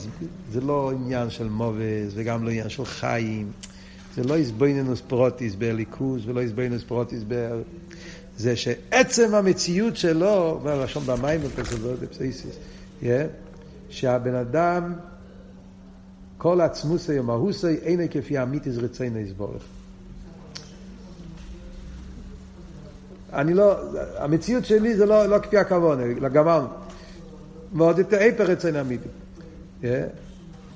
[0.53, 3.53] זה לא עניין של מובס וגם לא עניין של חיים.
[4.14, 7.61] זה לא איזבויננוס פרוטיס בליכוז ולא איזבויננוס פרוטיס ב...
[8.38, 12.57] זה שעצם המציאות שלו, אומר לשון במים בפסדות בפסייסיס,
[13.90, 14.92] שהבן אדם,
[16.44, 19.62] כל עצמוסי ומהוסי, אינו כפי אמיתיס רצינו יסבורך.
[23.33, 23.76] אני לא,
[24.18, 26.68] המציאות שלי זה לא, לא כפי הכוון, גמרנו.
[27.74, 29.09] ועוד יותר איפר רצינו אמיתי.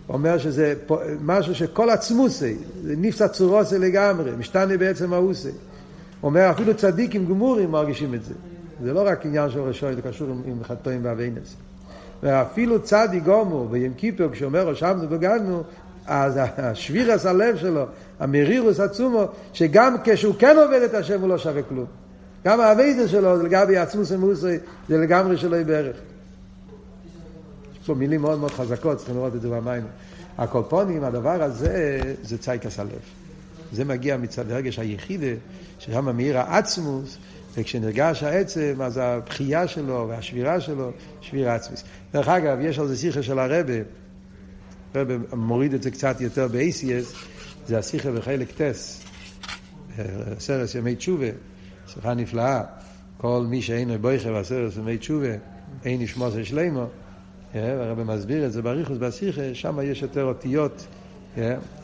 [0.08, 0.74] אומר שזה
[1.20, 5.50] משהו שכל עצמוסי, זה נפסע צורוסי לגמרי, משתנה בעצם האוסי.
[6.22, 8.34] אומר אפילו צדיקים גמורים מרגישים את זה.
[8.82, 11.56] זה לא רק עניין של רשוי, זה קשור עם, עם חטאים ואבינס.
[12.22, 15.62] ואפילו צדיק גומור ביום כיפר, כשאומר רשמנו בגדנו,
[16.06, 17.84] אז השבירס הלב שלו,
[18.20, 21.86] המרירוס עצומו, שגם כשהוא כן עובד את השם הוא לא שווה כלום.
[22.44, 24.56] גם האביידס שלו, זה לגבי עצמוס ומוסי,
[24.88, 25.96] זה לגמרי שלא יהיה בערך.
[27.72, 29.82] יש פה מילים מאוד מאוד חזקות, צריכים לראות את זה במים.
[30.38, 32.88] הקולפונים, הדבר הזה, זה צייקס הלב.
[33.72, 35.36] זה מגיע מצד הרגש היחידה,
[35.78, 37.18] ששם מאיר העצמוס,
[37.54, 41.84] וכשנרגש העצם, אז הבחייה שלו והשבירה שלו, שביר עצמוס.
[42.12, 43.72] דרך אגב, יש על זה שיחה של הרבה,
[44.94, 47.16] הרבה מוריד את זה קצת יותר ב-ACS,
[47.66, 49.04] זה השיחה בחלק טס,
[50.38, 51.26] סרס ימי תשובה,
[51.86, 52.62] שיחה נפלאה.
[53.16, 55.32] כל מי שאינו בויכה בסרס ימי תשובה,
[55.84, 56.86] אין נשמוס שלמה.
[57.54, 60.86] הרב מסביר את זה בריחוס בשיחה, שם יש יותר אותיות.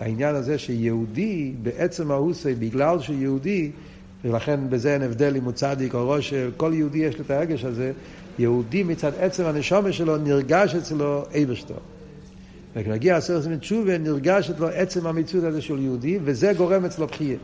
[0.00, 3.72] העניין הזה שיהודי בעצם ההוסי, בגלל שהוא יהודי,
[4.24, 7.64] ולכן בזה אין הבדל אם הוא צדיק או ראש, כל יהודי יש לו את הרגש
[7.64, 7.92] הזה,
[8.38, 11.74] יהודי מצד עצם הנשומה שלו נרגש אצלו אייברשטו.
[12.76, 17.38] וכשמגיע עשר עשרים תשובה, נרגש אצלו עצם המציאות הזה של יהודי, וזה גורם אצלו בחייה.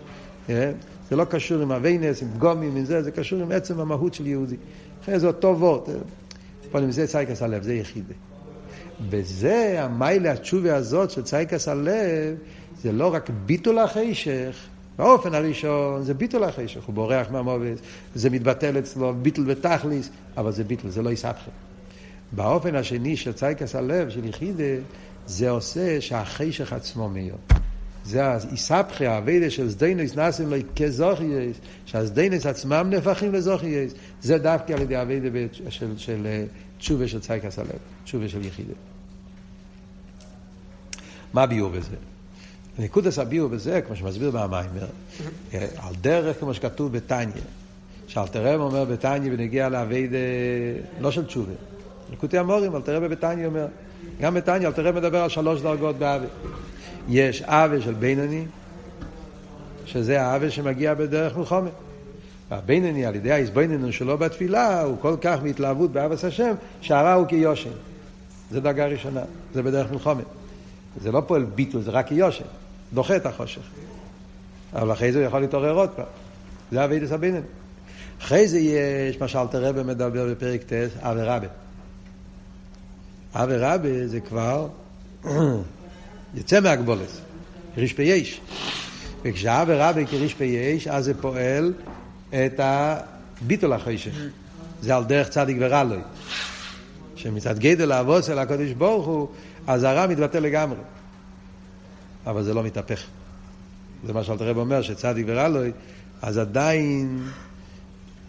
[1.10, 4.26] זה לא קשור עם אביינס, עם פגומים, עם זה, זה קשור עם עצם המהות של
[4.26, 4.56] יהודי.
[5.02, 5.88] אחרי זה אותו וורט.
[6.70, 8.14] פה עם זה צייקס הלב, זה יחידה.
[9.10, 12.36] וזה, המיילה התשובה הזאת של צייקס הלב,
[12.82, 14.68] זה לא רק ביטול החשך,
[15.00, 17.78] באופן הראשון זה ביטול החשך, הוא בורח מהמובס,
[18.14, 21.50] זה מתבטל אצלו, ביטול ותכליס, אבל זה ביטול, זה לא יסבכם.
[22.32, 24.64] באופן השני של צייקס הלב, של יחידה,
[25.26, 27.38] זה עושה שהחשך עצמו מיום.
[28.04, 34.82] זה האיסבכי, האביידה של סדיינוס נאסים לו כזוכייס, שהסדיינוס עצמם נהפכים לזוכייס, זה דווקא על
[34.82, 35.28] ידי האביידה
[35.68, 36.44] של, של
[36.78, 38.74] תשובה של צייקס הלב, תשובה של יחידה.
[41.32, 42.10] מה ביור בזה?
[42.80, 44.86] נקודס הביאו בזה, כמו שמסביר במיימר,
[45.52, 47.42] על דרך כמו שכתוב בתניא,
[48.06, 50.10] שאלתרם אומר בתניא ונגיע לאבייד
[51.00, 51.52] לא של תשובה.
[52.12, 53.66] נקודי המורים, אלתרם בתניא אומר,
[54.20, 56.26] גם בתניא אלתרם מדבר על שלוש דרגות באווה.
[57.08, 58.44] יש אווה של בינוני,
[59.84, 61.72] שזה האווה שמגיע בדרך מלחומת.
[62.50, 67.70] והבינוני, על ידי ההסביננו שלו בתפילה, הוא כל כך מהתלהבות באבס השם, שהרע הוא כיושן.
[68.50, 69.22] זה דרגה ראשונה,
[69.54, 70.24] זה בדרך מלחומת.
[71.00, 72.44] זה לא פועל ביטול, זה רק כיושן.
[72.94, 73.62] דוחה את החושך.
[74.72, 76.07] אבל אחרי זה הוא יכול להתעורר עוד פעם.
[76.72, 77.46] זה אבידס הבינוני.
[78.20, 81.46] אחרי זה יש מה שאלתר רבי מדבר בפרק ט', אבי רבי.
[83.35, 84.68] אבי רבי זה כבר
[86.35, 87.20] יוצא מהגבולס,
[87.76, 88.40] ריש פייש.
[89.22, 91.72] וכשאבי רבי כריש פייש, אז זה פועל
[92.31, 94.14] את הביטול החשך.
[94.83, 96.00] זה על דרך צדיק ורלוי.
[97.16, 99.29] שמצד גדל האבוס אל הקדוש ברוך הוא,
[99.66, 100.79] אז הרע מתבטא לגמרי.
[102.26, 103.02] אבל זה לא מתהפך.
[104.06, 105.72] זה מה שאלתר רב אומר, שצדיק ורלוי,
[106.22, 107.22] אז עדיין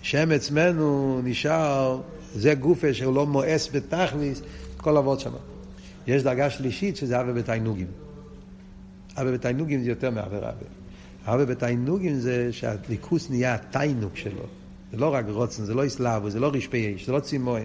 [0.01, 2.01] שם עצמנו נשאר,
[2.33, 4.41] זה גופה שהוא לא מואס בתכליס,
[4.77, 5.31] כל אבות שם.
[6.07, 7.87] יש דרגה שלישית שזה אבי בתיינוגים.
[9.17, 10.65] אבי בתיינוגים זה יותר מאבי רבי.
[11.25, 14.45] אבי בתיינוגים זה שהליכוס נהיה התיינוג שלו.
[14.91, 17.61] זה לא רק רוצן, זה לא אסלאבו, זה לא רשפי אש, זה לא צימון.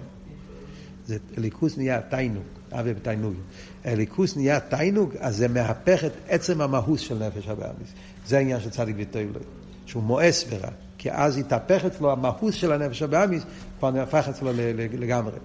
[1.07, 2.45] זה ליכוס נהיה תיינוג,
[2.81, 3.41] אבי בתיינוגים.
[3.85, 7.89] הליכוס נהיה תיינוג, אז זה מהפך את עצם המהוס של נפש הבאמיס.
[8.27, 9.41] זה העניין של צדיק לו.
[9.87, 10.71] שהוא מואס ורע.
[10.99, 13.43] כי אז התהפך אצלו המהוס של הנפש הבאמיס,
[13.79, 14.51] כבר נהפך אצלו
[14.99, 15.39] לגמרי.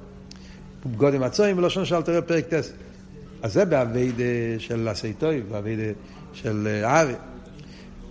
[0.97, 2.71] גודם הצועים בלשון של תראה פרק טס.
[3.41, 4.15] אז זה באבייד
[4.57, 5.79] של עשי טוב, באבייד
[6.33, 7.13] של אבי.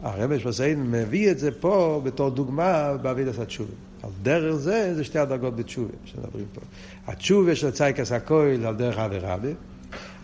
[0.03, 3.73] הרבי שפסיין מביא את זה פה בתור דוגמה באבייד עשה תשובה.
[4.03, 6.61] על דרך זה, זה שתי הדרגות בתשובה שמדברים פה.
[7.07, 9.55] התשובה של צייקס הכויל על דרך אבי רבי,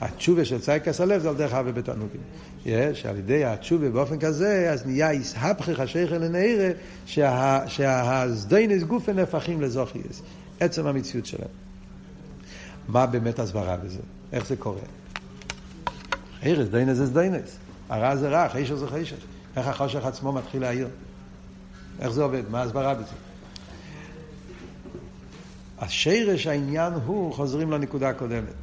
[0.00, 2.20] התשובה של צייקס הלב זה על דרך אבי בתענוגים.
[2.66, 6.68] יש, על ידי התשובה באופן כזה, אז נהיה איסהפכך השייכל לנעירה,
[7.66, 10.22] שהזדיינס גופה נהפכים לזוכייס.
[10.60, 11.48] עצם המציאות שלהם.
[12.88, 13.98] מה באמת הסברה בזה?
[14.32, 14.80] איך זה קורה?
[16.40, 17.56] חירס, דיינס זה דיינס.
[17.88, 19.16] הרע זה רע, חישר זה חישר.
[19.56, 20.88] איך החושך עצמו מתחיל להעיר?
[22.00, 22.42] איך זה עובד?
[22.50, 23.12] מה ההסברה בזה?
[25.78, 28.54] השרש העניין הוא, חוזרים לנקודה הקודמת.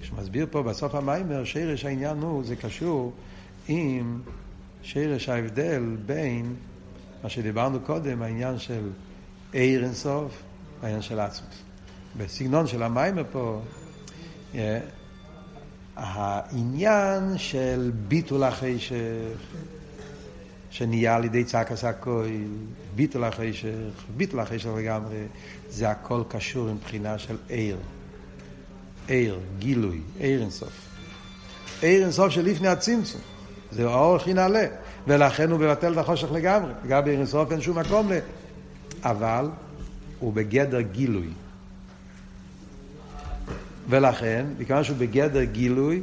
[0.00, 3.12] כשמסביר פה בסוף המיימר, שרש העניין הוא, זה קשור
[3.68, 4.20] עם
[4.82, 6.54] שרש ההבדל בין
[7.22, 8.90] מה שדיברנו קודם, העניין של
[9.52, 10.42] עיר אינסוף,
[10.82, 11.62] העניין של עצמוס.
[12.16, 13.60] בסגנון של המיימר פה,
[14.52, 14.56] yeah,
[15.96, 19.36] העניין של ביטול החשך,
[20.70, 22.30] שנהיה על ידי צעק עשה כהל,
[22.94, 23.68] ביטול החשך,
[24.16, 25.16] ביטול החשך לגמרי,
[25.70, 27.76] זה הכל קשור עם בחינה של עיר.
[29.08, 30.72] עיר, גילוי, עיר אינסוף.
[31.82, 33.20] עיר אינסוף של לפני הצמצום.
[33.72, 34.66] זה האור הכי נעלה.
[35.06, 36.72] ולכן הוא מבטל את החושך לגמרי.
[36.88, 38.18] גם בעיר אינסוף אין שום מקום ל...
[39.02, 39.48] אבל
[40.18, 41.28] הוא בגדר גילוי.
[43.88, 46.02] ולכן, מכיוון שהוא בגדר גילוי,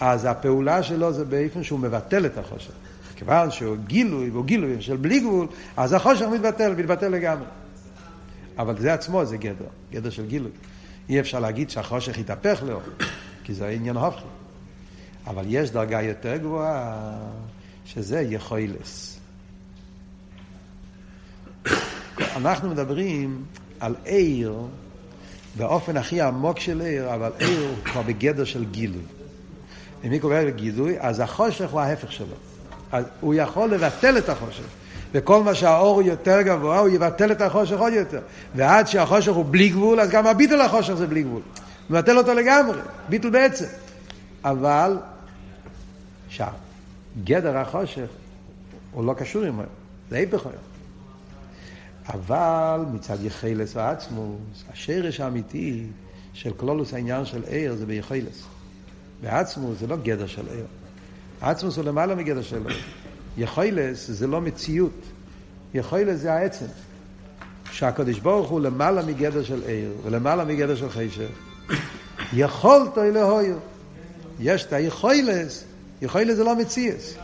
[0.00, 2.72] אז הפעולה שלו זה באופן שהוא מבטל את החושך.
[3.16, 7.46] כיוון שהוא גילוי, והוא גילוי של בלי גבול, אז החושך מתבטל, מתבטל לגמרי.
[8.58, 10.50] אבל זה עצמו זה גדר, גדר של גילוי.
[11.08, 12.80] אי אפשר להגיד שהחושך יתהפך לו,
[13.44, 14.24] כי זה עניין הופכי.
[15.26, 17.18] אבל יש דרגה יותר גבוהה,
[17.86, 19.18] שזה יכולס.
[22.36, 23.44] אנחנו מדברים
[23.80, 24.54] על עיר
[25.56, 29.02] באופן הכי עמוק של עיר, אבל עיר הוא כבר בגדר של גילוי.
[30.04, 32.36] אם היא קוראת לגילוי, אז החושך הוא ההפך שלו.
[32.92, 34.64] אז הוא יכול לבטל את החושך.
[35.12, 38.20] וכל מה שהאור יותר גבוה, הוא יבטל את החושך עוד יותר.
[38.54, 41.42] ועד שהחושך הוא בלי גבול, אז גם הביטול החושך זה בלי גבול.
[41.90, 43.64] מבטל אותו לגמרי, ביטול בעצם.
[44.44, 44.98] אבל,
[46.28, 46.46] שם,
[47.24, 48.08] גדר החושך
[48.92, 49.70] הוא לא קשור עם היום,
[50.10, 50.62] זה ההפך היום.
[52.08, 55.86] אבל מצד יחילס ועצמוס, השרש האמיתי
[56.32, 58.42] של כלולוס העניין של עיר זה ביחילס.
[59.22, 60.66] ועצמוס זה לא גדר של עיר.
[61.40, 62.78] עצמוס הוא למעלה מגדר של עיר.
[63.36, 65.00] יכולס זה לא מציאות.
[65.74, 66.66] יכולס זה העצם.
[67.72, 71.28] שהקדוש ברוך הוא למעלה מגדר של עיר ולמעלה מגדר של חשך.
[72.32, 73.58] יכולתו אלוהויר.
[74.40, 75.64] יש את היכולס,
[76.02, 77.14] יכולס זה לא מציאס.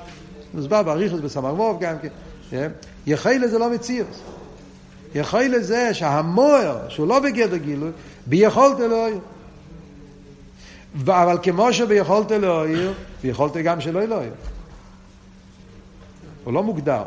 [0.55, 2.09] מוסבר באריכוס בסמרמוב גם כן.
[2.51, 2.71] כן?
[3.07, 4.21] יכולס זה לא מציאס.
[5.15, 7.91] יכולס זה שהמוער, שהוא לא בגדר גילוי,
[8.27, 9.19] ביכולת אלוהיר.
[11.05, 12.93] אבל כמו שביכולת אלוהיר,
[13.23, 14.33] ביכולת גם שלא אלוהיר.
[16.45, 17.03] הוא לא מוגדר.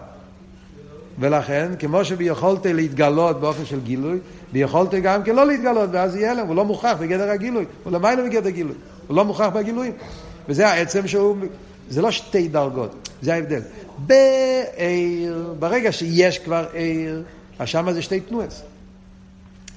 [1.19, 4.19] ולכן, כמו שביכולת להתגלות באופן של גילוי,
[4.51, 8.23] ביכולת גם כן לא להתגלות, ואז יהיה להם, הוא לא מוכרח בגדר הגילוי, הוא למעלה
[8.23, 8.75] מגדר גילוי,
[9.07, 9.93] הוא לא מוכרח בגילויים.
[10.49, 11.37] וזה העצם שהוא
[11.89, 13.61] זה לא שתי דרגות, זה ההבדל.
[13.97, 17.23] בעיר, ברגע שיש כבר עיר,
[17.59, 18.63] אז שמה זה שתי תנועס.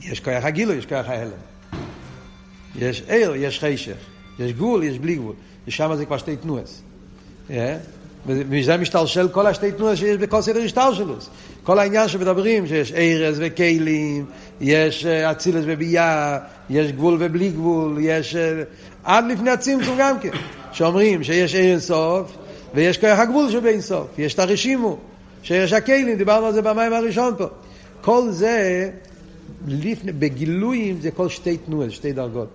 [0.02, 1.30] יש כוח הגילו, יש כוח ההלם.
[2.76, 3.96] יש עיר, יש חשך.
[4.38, 5.34] יש גבול, יש בלי גבול.
[5.68, 6.82] ושם זה כבר שתי תנועס.
[8.26, 11.30] ומזה משתלשל כל השתי תנועס שיש בכל סדר השתלשלוס.
[11.62, 14.24] כל העניין שמדברים, שיש ארז וכלים,
[14.60, 16.38] יש אצילס וביאה,
[16.70, 18.36] יש גבול ובלי גבול, יש...
[19.04, 20.30] עד לפני הצמצום גם כן.
[20.72, 22.36] שאומרים שיש אין סוף,
[22.74, 24.06] ויש כוח הגבול שבין סוף.
[24.18, 24.98] יש את הרשימו,
[25.42, 27.46] שיש הכלים, דיברנו על זה במים הראשון פה.
[28.00, 28.90] כל זה,
[29.68, 32.48] לפני, בגילויים זה כל שתי תנועות, שתי דרגות.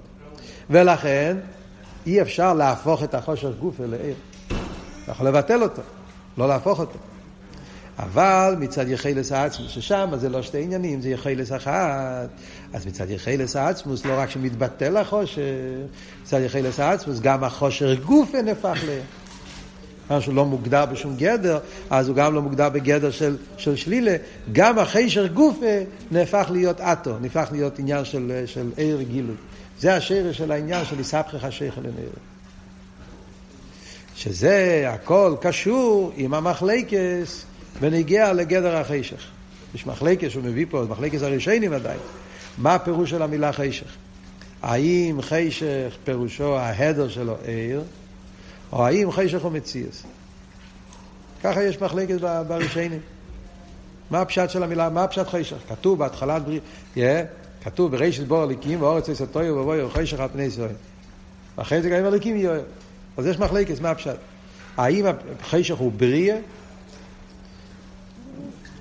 [0.70, 1.38] ולכן,
[2.08, 4.16] אי אפשר להפוך את החושך גוף לעיר.
[5.04, 5.82] אתה יכול לבטל אותו,
[6.38, 6.98] לא להפוך אותו.
[8.00, 12.30] אבל מצד יחילס העצמוס, ששם זה לא שתי עניינים, זה יחילס אחת.
[12.74, 15.42] אז מצד יחילס העצמוס, לא רק שמתבטל החושך,
[16.24, 19.00] מצד יחילס העצמוס, גם החושך גופה נהפך ל...
[20.10, 24.16] מה שהוא לא מוגדר בשום גדר, אז הוא גם לא מוגדר בגדר של, של שלילה.
[24.52, 25.80] גם החשך גופה
[26.12, 29.36] נהפך להיות אטו, נהפך להיות עניין של, של עיר גילוי.
[29.84, 32.10] זה השרש של העניין של יספחך השכל לנעיר.
[34.16, 37.46] שזה הכל קשור עם המחלקס
[37.80, 39.26] ונגיע לגדר החשך.
[39.76, 42.00] יש מחלקס שהוא מביא פה, מחלקס הראשונים עדיין.
[42.58, 43.88] מה הפירוש של המילה חשך?
[44.62, 47.84] האם חשך פירושו ההדר שלו עיר,
[48.72, 50.04] או האם חשך הוא מציאס?
[51.44, 53.00] ככה יש מחלקת בראשונים.
[54.12, 55.58] מה הפשט של המילה, מה הפשט חשך?
[55.70, 56.60] כתוב בהתחלת בריא,
[56.96, 57.00] yeah,
[57.64, 60.76] כתוב ברישת בור הליקים ואורץ עשר טויו ובואי חשך על פני ישראל.
[61.58, 62.62] ואחרי זה גם הליקים יואל.
[63.18, 64.16] אז יש מחלקת, מה הפשט?
[64.78, 65.06] האם
[65.42, 66.38] החשך הוא בריאה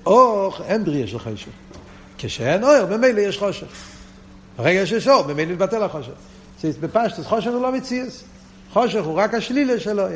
[0.05, 1.49] או אין בריאה של חשך.
[2.17, 3.67] כשאין אור, ממילא יש חושך.
[4.57, 6.11] ברגע שיש אור, ממילא מתבטל החושך.
[6.63, 8.23] בפשטוס חושך הוא לא מציאס.
[8.73, 10.09] חושך הוא רק השלילה של אור.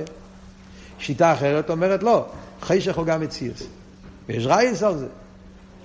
[0.99, 2.25] שיטה אחרת אומרת לא,
[2.61, 3.63] חשך הוא גם מציאס.
[4.27, 5.07] ויש רייס על זה.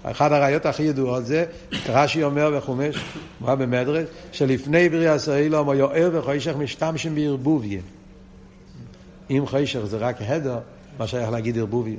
[0.03, 1.45] אחת הראיות הכי ידועות זה,
[1.87, 2.97] רש"י אומר בחומש,
[3.41, 7.81] מה במדרש, שלפני בריאה סוילום או יואר וחשך משתמשים בערבוביה.
[9.31, 10.59] אם חשך זה רק הדר,
[10.99, 11.97] מה שייך להגיד ערבוביה.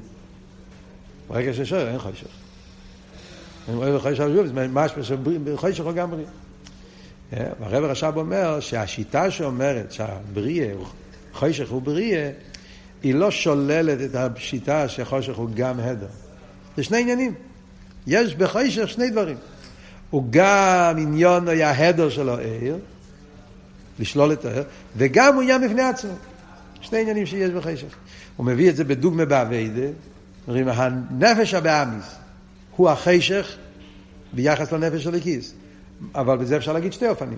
[1.28, 2.28] ברגע ששואל, אין חשך.
[3.70, 6.30] אם חשך שוב, זה משהו שחשך הוא גם בריאה.
[7.60, 10.74] והרב רש"ב אומר שהשיטה שאומרת שהבריאה,
[11.34, 12.32] חשך הוא בריאה,
[13.04, 16.08] היא לא שוללת את השיטה שחושך הוא גם הדר.
[16.78, 17.34] זה שני עניינים.
[18.08, 19.38] יש בחשך שני דברים.
[20.10, 22.78] הוא גם עניון היה הדר שלו עיר,
[24.00, 24.64] לשלול את העיר,
[24.98, 26.14] וגם הוא עניין בפני עצמו.
[26.82, 27.96] שני עניינים שיש בחשך.
[28.38, 29.88] הוא מביא את זה בדוגמה באביידה,
[30.48, 32.16] אומרים, הנפש הבאמיס
[32.76, 33.56] הוא החשך
[34.34, 35.54] ביחס לנפש של הכיס.
[36.16, 37.38] אבל בזה אפשר להגיד שתי אופנים.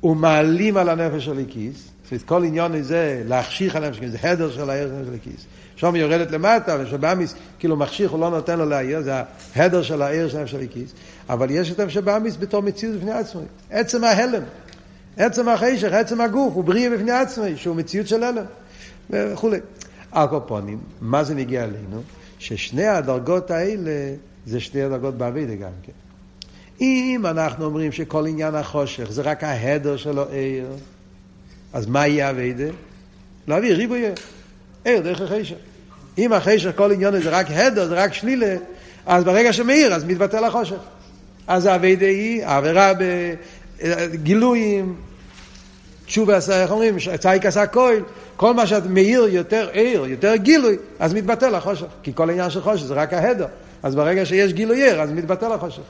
[0.00, 4.50] הוא מעלים על הנפש של הכיס, זאת כל עניין הזה להחשיך על הנפש, זה הדר
[4.50, 5.46] של הערך של הכיס.
[5.76, 9.12] שם היא יורדת למטה, ושבאמיס כאילו מחשיך, הוא לא נותן לו להעיר, זה
[9.54, 10.92] ההדר של העיר של הנפש של הכיס.
[11.28, 13.40] אבל יש את שבאמיס בתור מציאות בפני עצמו.
[13.70, 14.42] עצם ההלם,
[15.16, 18.44] עצם החשך, עצם הגוף, הוא בריא בפני עצמו, שהוא מציאות של הלם,
[19.10, 19.58] וכולי.
[20.12, 22.02] הקופונים, מה זה נגיע אלינו?
[22.38, 24.14] ששני הדרגות האלה
[24.46, 25.92] זה שתי הדרגות באבידה גם כן.
[26.80, 30.66] אם אנחנו אומרים שכל עניין החושך זה רק ההדר של העיר,
[31.72, 32.64] אז מה יהיה אבידה?
[33.48, 34.04] להביא ריבוי
[34.84, 35.56] עיר דרך החשך.
[36.18, 38.56] אם החשך כל עניין זה רק הדר, זה רק שלילה,
[39.06, 40.76] אז ברגע שמאיר, אז מתבטל החושך.
[41.46, 42.92] אז האבידה היא העבירה
[43.82, 44.96] בגילויים,
[46.06, 48.02] תשובה עשה, איך אומרים, צייק עשה כהל,
[48.36, 51.86] כל מה שאת מאיר יותר עיר, יותר גילוי, אז מתבטל החושך.
[52.02, 53.46] כי כל העניין של חושך זה רק ההדר.
[53.82, 55.82] אז ברגע שיש גילוי עיר, אז מתבטל החושך.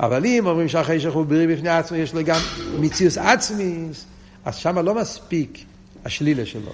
[0.00, 2.40] אבל אם אומרים שהחשך הוא בריא בפני עצמו, יש לו גם
[2.80, 4.04] מציאוס עצמיס,
[4.44, 5.64] אז שם לא מספיק
[6.04, 6.72] השלילה שלו.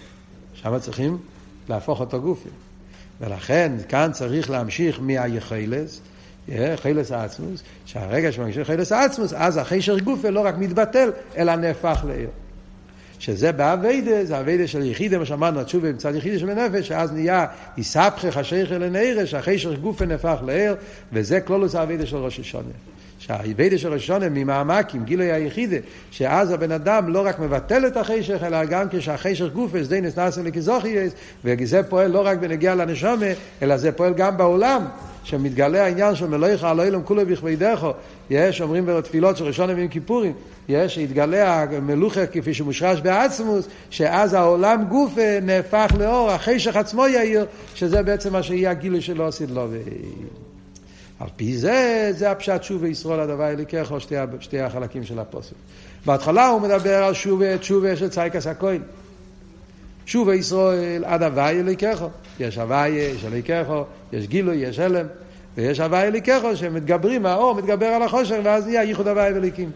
[0.54, 1.18] שם צריכים
[1.68, 2.48] להפוך אותו גופי.
[3.20, 6.00] ולכן כאן צריך להמשיך מהיחלס,
[6.76, 12.28] חילס עצמוס, שהרגע שממשיך חילס עצמוס, אז החשך גופה לא רק מתבטל, אלא נהפך לעיר.
[13.18, 17.46] שזה באביידה, זה אביידה של יחידה, מה שאמרנו, התשובה מצד יחידה של הנפש, שאז נהיה
[17.76, 20.76] יספחך השייכל לנעירה, שהחשך גופה נהפך לעיר,
[21.12, 22.72] וזה כלולוס האביידה של ראש השונה.
[23.18, 25.76] שהאיבדה של ראשונה ממעמקים, גילוי היחידה,
[26.10, 31.12] שאז הבן אדם לא רק מבטל את החשך, אלא גם כשהחשך גופס, די נסנסה לכזוכייס,
[31.44, 33.26] וזה פועל לא רק בנגיע לנשומה,
[33.62, 34.84] אלא זה פועל גם בעולם,
[35.24, 37.92] שמתגלה העניין של מלויך על אילום כולו בכבדךו,
[38.30, 40.32] יש, אומרים בתפילות של ראשון ימים כיפורים,
[40.68, 45.12] יש, שהתגלה המלוכה כפי שמושרש בעצמוס, שאז העולם גוף
[45.42, 49.66] נהפך לאור, החשך עצמו יאיר, שזה בעצם מה שיהיה הגילוי שלו עשית לו.
[51.20, 55.54] על פי זה, זה הפשט שוב וישרול הדבר אליקך, או שתי, שתי החלקים של הפוסק.
[56.06, 58.80] בהתחלה הוא מדבר על שוב ותשובה של צייקס הכהן.
[60.06, 62.10] שוב ישראל עד הוויה אליקךו.
[62.40, 65.06] יש הוויה, יש אליקךו, יש גילוי, יש הלם,
[65.56, 69.70] ויש הוויה אליקךו שמתגברים, האור מתגבר על החושך, ואז נהיה ייחוד הוויה ואליקים.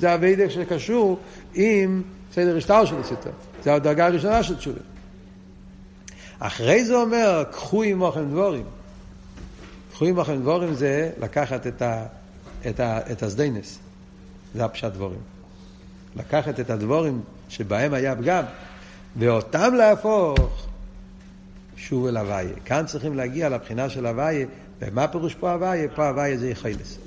[0.00, 1.18] זה הווידק שקשור
[1.54, 2.02] עם
[2.34, 3.30] סדר השטר של הסטר.
[3.64, 4.80] זה הדרגה הראשונה של תשובה.
[6.38, 8.64] אחרי זה אומר, קחו עמוכם דבורים.
[9.94, 12.06] קחו עמוכם דבורים זה לקחת את, ה,
[12.68, 13.78] את, ה, את הסדיינס.
[14.54, 15.20] זה הפשט דבורים.
[16.16, 18.44] לקחת את הדבורים שבהם היה פגם,
[19.16, 20.66] ואותם להפוך
[21.76, 22.54] שוב אל הוויה.
[22.64, 24.46] כאן צריכים להגיע לבחינה של הוויה,
[24.80, 25.88] ומה פירוש פה הוויה?
[25.88, 26.98] פה הוויה זה יחילס.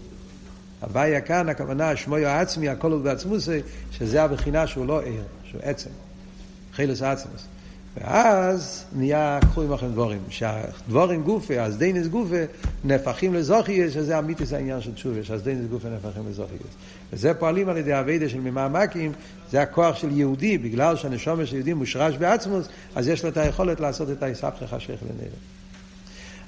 [0.81, 3.59] הוויה כאן, הכוונה, שמוי העצמי, הכל הוא בעצמוסי,
[3.91, 5.89] שזה הבחינה שהוא לא ער, שהוא עצם.
[6.73, 7.47] חילס עצמוס.
[8.01, 10.21] ואז נהיה קחו עמכם דבורים.
[10.29, 12.43] שהדבורים גופה, הסדיינס גופה,
[12.83, 16.75] נהפכים לזוכיאס, שזה אמיתיס העניין של תשובה, שהסדיינס גופה נהפכים לזוכיאס.
[17.13, 19.11] וזה פועלים על ידי הווידה של ממעמקים,
[19.51, 23.79] זה הכוח של יהודי, בגלל שהנשומה של יהודי מושרש בעצמוס, אז יש לו את היכולת
[23.79, 25.37] לעשות את היסבכי חשך לנראה.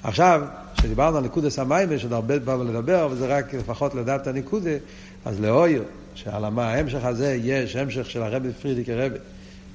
[0.02, 0.42] עכשיו,
[0.76, 4.26] כשדיברנו על נקודס המים, יש עוד הרבה פעמים לדבר, אבל זה רק לפחות לדעת את
[4.26, 4.70] הנקודה,
[5.24, 5.82] אז לאויר,
[6.14, 9.18] שעל ההמשך הזה יש המשך של הרבי פרידיק הרבי,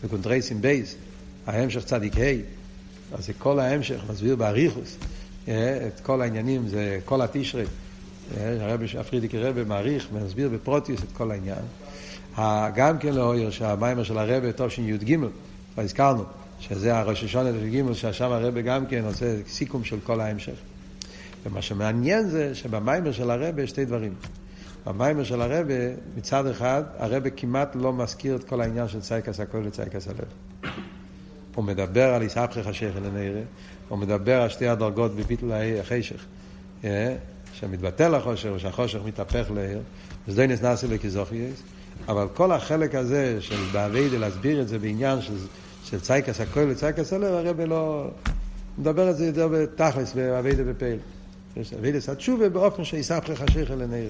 [0.03, 0.95] בקונטרייסים בייס,
[1.47, 2.21] ההמשך צדיק ה',
[3.17, 4.97] אז זה כל ההמשך, מסביר באריכוס,
[5.47, 7.65] אה, את כל העניינים, זה כל התשרי,
[8.37, 11.63] אה, הרבי פרידיק הרבי מעריך ומסביר בפרוטיוס את כל העניין.
[12.75, 15.17] גם כן לאויר שהמיימר של הרבי תשי"ג,
[15.73, 16.23] כבר הזכרנו,
[16.59, 20.55] שזה הראש השונה תשי"ג, ששם הרבי גם כן עושה סיכום של כל ההמשך.
[21.45, 24.13] ומה שמעניין זה שבמיימר של הרבי שתי דברים.
[24.85, 25.73] במיימר של הרבי,
[26.17, 30.73] מצד אחד, הרבי כמעט לא מזכיר את כל העניין של צייקס הכל וצייקס הלב.
[31.55, 33.41] הוא מדבר על יסבכך השכל לנראה,
[33.89, 35.51] הוא מדבר על שתי הדרגות בביטל
[35.81, 36.25] החשך,
[36.83, 37.15] אה,
[37.53, 39.79] שמתבטל החושך ושהחושך מתהפך לעיר,
[40.27, 41.63] וסדוינס נאסי לכזוכייס,
[42.07, 45.33] אבל כל החלק הזה של באביידה להסביר את זה בעניין של,
[45.83, 48.07] של צייקס הכל וצייקס הלב, הרבי לא...
[48.77, 50.97] מדבר על זה יותר בתכלס, באביידה בפעיל.
[51.79, 54.09] אביידס התשובה באופן שיסבכך השכל לנראה.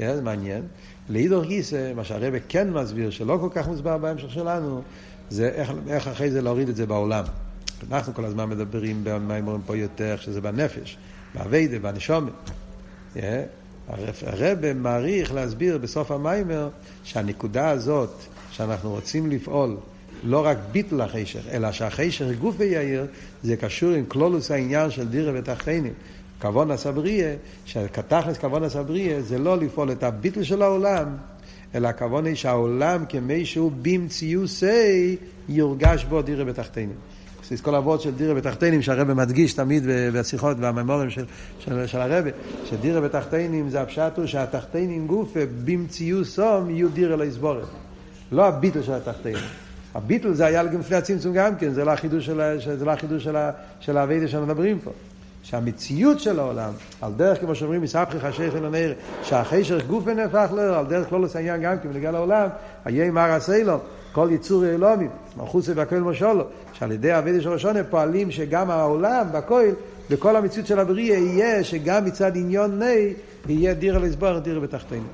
[0.00, 0.62] אה, זה מעניין.
[1.08, 4.82] לאידור גיסא, מה שהרבי כן מסביר, שלא כל כך מוסבר בהמשך שלנו,
[5.30, 7.24] זה איך, איך אחרי זה להוריד את זה בעולם.
[7.92, 10.96] אנחנו כל הזמן מדברים במימורים פה יותר, שזה בנפש,
[11.34, 12.32] באביידה, בנשומת.
[13.14, 13.18] Yeah.
[14.26, 16.68] הרב מעריך להסביר בסוף המיימר
[17.04, 18.10] שהנקודה הזאת
[18.50, 19.76] שאנחנו רוצים לפעול
[20.24, 23.06] לא רק ביטל החשך, אלא שהחשך גוף ויאיר,
[23.42, 25.92] זה קשור עם כלולוס העניין של דירה ותחתינים.
[26.40, 31.16] כבון הסבריה, שכתכלס כבון הסבריה זה לא לפעול את הביטל של העולם,
[31.74, 35.16] אלא הכוונה היא שהעולם כמי שהוא במציוסי
[35.48, 36.96] יורגש בו דירה בתחתינים.
[37.48, 41.24] זה כל אבות של דירה בתחתינים שהרבא מדגיש תמיד בשיחות והממורים של,
[41.58, 42.30] של, של הרבא,
[42.64, 47.56] שדירה בתחתינים זה הפשט הוא שהתחתינים גופה במציוסום יהיו דירה לא.
[48.32, 49.42] לא הביטל של התחתינים.
[49.94, 52.40] הביטל זה היה גם לפני הצמצום גם כן, זה לא החידוש של,
[52.78, 53.36] זה לא החידוש של,
[53.80, 54.90] של האביידה שמדברים פה.
[55.44, 58.92] שהמציאות של העולם, על דרך כמו שאומרים, מספחי חשיך אל הנר,
[59.22, 62.48] שהחשך גוף נהפך לו, על דרך לא העניין גם כן, בנגיע לעולם,
[62.86, 63.78] איה מר עשה לו,
[64.12, 65.10] כל יצור אלומים,
[65.58, 69.62] זה והכל משולו, שעל ידי אבידי של ראשונה פועלים שגם העולם והכל,
[70.10, 73.12] בכל המציאות של הבריאה יהיה שגם מצד עניון ני,
[73.48, 75.06] יהיה דירה לסבור, דירה בתחתינו.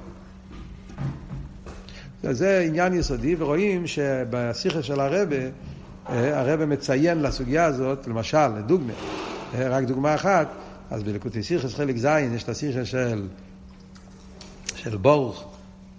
[2.22, 5.36] זה עניין יסודי, ורואים שבשיחה של הרבה,
[6.08, 8.92] אה, הרבה מציין לסוגיה הזאת, למשל, לדוגמה,
[9.58, 10.48] רק דוגמה אחת,
[10.90, 13.28] אז בלקוטי סיכס חלק ז' יש את הסיכס של,
[14.76, 15.44] של ברוך,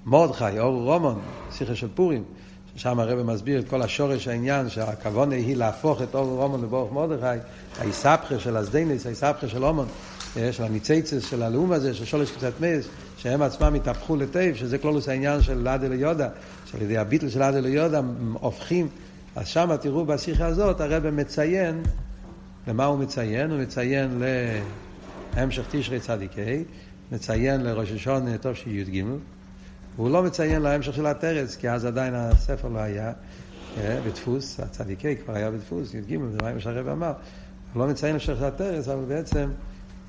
[0.06, 1.20] מרדכי, אור רומון,
[1.52, 2.24] סיכס של פורים,
[2.76, 7.44] ששם הרב מסביר את כל השורש העניין שהכוונה היא להפוך את אור רומון לברוך מרדכי,
[7.80, 9.88] האיסבכה של הסדיינס, האיסבכה של אומון,
[10.38, 12.86] אה, של הניציצס, של הלאום הזה, של שולש קצת מס,
[13.18, 16.30] שהם עצמם התהפכו לטייב, שזה כלולוס העניין של לאדה ליודה,
[16.66, 18.02] שעל ידי הביטל של לאדה ליודה
[18.34, 18.88] הופכים,
[19.36, 21.84] אז שם תראו בשיחה הזאת הרב מציין
[22.68, 23.52] למה הוא מציין?
[23.52, 24.22] הוא מציין
[25.36, 26.64] להמשך תשרי צדיק ה',
[27.16, 29.04] מציין לראש השון שי"ג,
[29.96, 33.14] והוא לא מציין להמשך של הטרס, כי אז עדיין הספר לא היה
[33.78, 37.14] אה, בדפוס, הצדיק ה' כבר היה בדפוס, י"ג, זה מה שהרב אמר.
[37.74, 39.50] הוא לא מציין להמשך של הטרס, אבל בעצם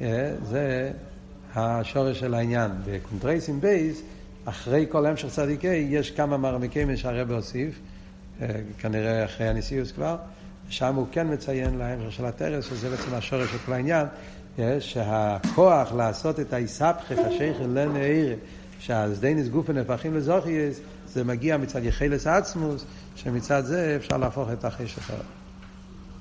[0.01, 0.93] אה, זה
[1.55, 2.71] השורש של העניין.
[2.87, 4.03] בקונטרייסים בייס,
[4.45, 7.81] אחרי כל המשך צדיק ה', יש כמה מרמקים שהרב הוסיף,
[8.41, 8.47] אה,
[8.79, 10.17] כנראה אחרי הנשיאוס כבר.
[10.73, 14.07] שם הוא כן מציין להם של הטרס, שזה בעצם השורש של כל העניין,
[14.81, 18.37] שהכוח לעשות את האיסבכך, השייכל לנעיר,
[18.79, 22.85] שהזדייניס גופן נהפכים לזוכייס, זה מגיע מצד יחלס עצמוס,
[23.17, 25.11] שמצד זה אפשר להפוך את החשך.